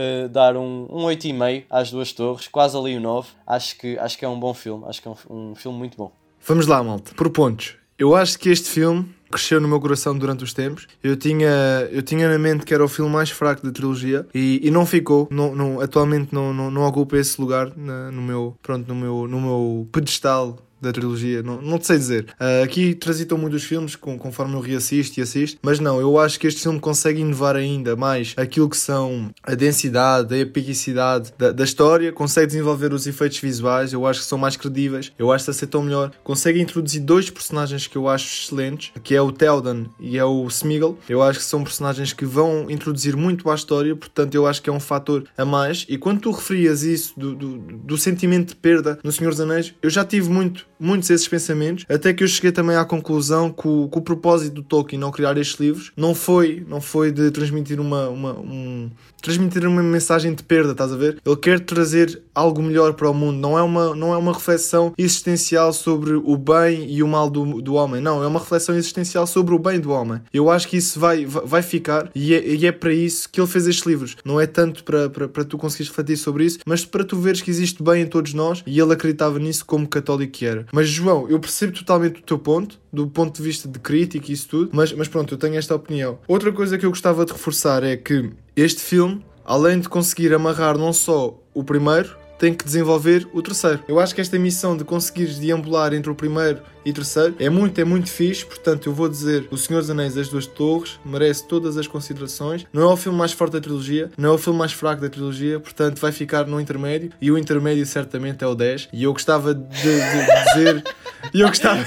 [0.00, 3.30] eh, dar um, um 8,5 às duas torres, quase ali o 9.
[3.44, 5.96] Acho que, acho que é um bom filme, acho que é um, um filme muito
[5.96, 6.12] bom.
[6.48, 7.12] Vamos lá, malta.
[7.14, 7.74] Por pontos.
[7.98, 10.86] Eu acho que este filme cresceu no meu coração durante os tempos.
[11.02, 11.48] Eu tinha,
[11.92, 14.86] eu tinha na mente que era o filme mais fraco da trilogia e, e não
[14.86, 15.28] ficou.
[15.30, 19.28] Não, não, atualmente não, não, não ocupa esse lugar na- no meu, pronto, no meu,
[19.28, 22.26] no meu pedestal da trilogia, não, não sei dizer.
[22.38, 26.38] Ah, aqui transitam muitos filmes com, conforme eu reassisto e assisto, mas não, eu acho
[26.38, 31.52] que este filme consegue inovar ainda mais aquilo que são a densidade, a epicidade da,
[31.52, 35.44] da história, consegue desenvolver os efeitos visuais, eu acho que são mais credíveis, eu acho
[35.44, 39.86] que aceitam melhor, consegue introduzir dois personagens que eu acho excelentes, que é o Teldan
[39.98, 40.98] e é o Smeagol.
[41.08, 44.70] Eu acho que são personagens que vão introduzir muito à história, portanto eu acho que
[44.70, 45.86] é um fator a mais.
[45.88, 49.74] E quando tu referias isso do, do, do sentimento de perda no Senhor dos Anéis,
[49.82, 53.66] eu já tive muito muitos esses pensamentos, até que eu cheguei também à conclusão que
[53.68, 57.30] o, que o propósito do Tolkien ao criar estes livros não foi, não foi de
[57.30, 61.18] transmitir uma, uma, um, transmitir uma mensagem de perda, estás a ver?
[61.24, 64.94] Ele quer trazer algo melhor para o mundo, não é uma, não é uma reflexão
[64.96, 69.26] existencial sobre o bem e o mal do, do homem, não, é uma reflexão existencial
[69.26, 70.20] sobre o bem do homem.
[70.32, 73.40] Eu acho que isso vai, vai vai ficar e é, e é para isso que
[73.40, 74.16] ele fez estes livros.
[74.24, 77.40] Não é tanto para, para, para tu conseguires refletir sobre isso, mas para tu veres
[77.40, 80.66] que existe bem em todos nós e ele acreditava nisso como católico que era.
[80.72, 84.34] Mas João, eu percebo totalmente o teu ponto, do ponto de vista de crítica e
[84.34, 86.18] isso tudo, mas, mas pronto, eu tenho esta opinião.
[86.26, 90.76] Outra coisa que eu gostava de reforçar é que este filme, além de conseguir amarrar
[90.76, 93.80] não só o primeiro, tem que desenvolver o terceiro.
[93.88, 97.50] Eu acho que esta missão de conseguires deambular entre o primeiro e o terceiro é
[97.50, 98.44] muito, é muito fixe.
[98.44, 102.64] Portanto, eu vou dizer: O Senhor dos Anéis das Duas Torres merece todas as considerações.
[102.72, 105.08] Não é o filme mais forte da trilogia, não é o filme mais fraco da
[105.08, 107.10] trilogia, portanto, vai ficar no intermédio.
[107.20, 108.88] E o intermédio certamente é o 10.
[108.92, 110.84] E eu gostava de, de- dizer.
[111.34, 111.84] E eu gostava,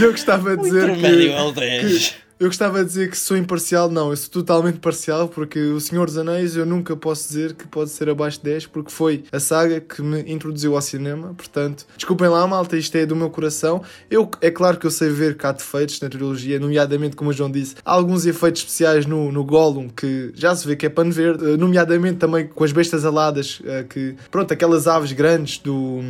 [0.00, 0.88] eu gostava de dizer.
[0.88, 2.08] intermédio que, é o 10.
[2.08, 5.80] que- eu gostava de dizer que sou imparcial, não, eu sou totalmente parcial, porque O
[5.80, 9.24] Senhor dos Anéis eu nunca posso dizer que pode ser abaixo de 10, porque foi
[9.30, 11.34] a saga que me introduziu ao cinema.
[11.34, 13.82] Portanto, desculpem lá, malta, isto é do meu coração.
[14.10, 17.50] Eu, é claro que eu sei ver há defeitos na trilogia, nomeadamente, como o João
[17.50, 21.12] disse, há alguns efeitos especiais no, no Gollum que já se vê que é pano
[21.12, 26.00] verde, eh, nomeadamente também com as bestas aladas, eh, que, pronto, aquelas aves grandes do,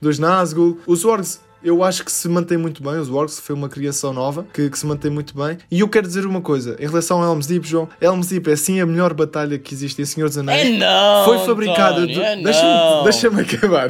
[0.00, 0.78] dos Nazgûl.
[0.86, 2.94] Os Orgs eu acho que se mantém muito bem.
[2.98, 5.58] Os Orcs foi uma criação nova que, que se mantém muito bem.
[5.70, 7.88] E eu quero dizer uma coisa em relação a Helm's Deep, João.
[8.00, 10.68] Helm's Deep é sim a melhor batalha que existe em Senhor dos Anéis.
[10.74, 12.06] É não, Foi fabricada.
[12.06, 13.04] Du- é Deixa-me não.
[13.04, 13.88] deixa-me acabar.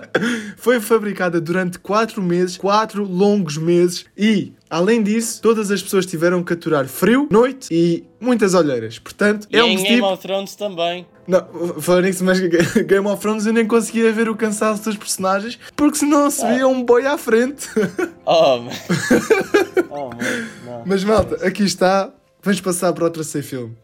[0.56, 4.04] foi fabricada durante 4 meses, 4 longos meses.
[4.16, 8.98] E, além disso, todas as pessoas tiveram que aturar frio, noite e muitas olheiras.
[8.98, 10.12] Portanto, E em Helm's Game Deep.
[10.12, 11.06] of Thrones também.
[11.30, 12.40] Não, falando nisso, mas
[12.86, 16.66] Game of Thrones eu nem conseguia ver o cansaço dos personagens porque senão se via
[16.66, 17.68] um boi à frente.
[18.32, 18.70] Oh, man.
[19.90, 20.16] oh, man.
[20.64, 20.82] Não.
[20.86, 22.12] Mas malta, aqui está.
[22.42, 23.76] Vamos passar para o terceiro filme.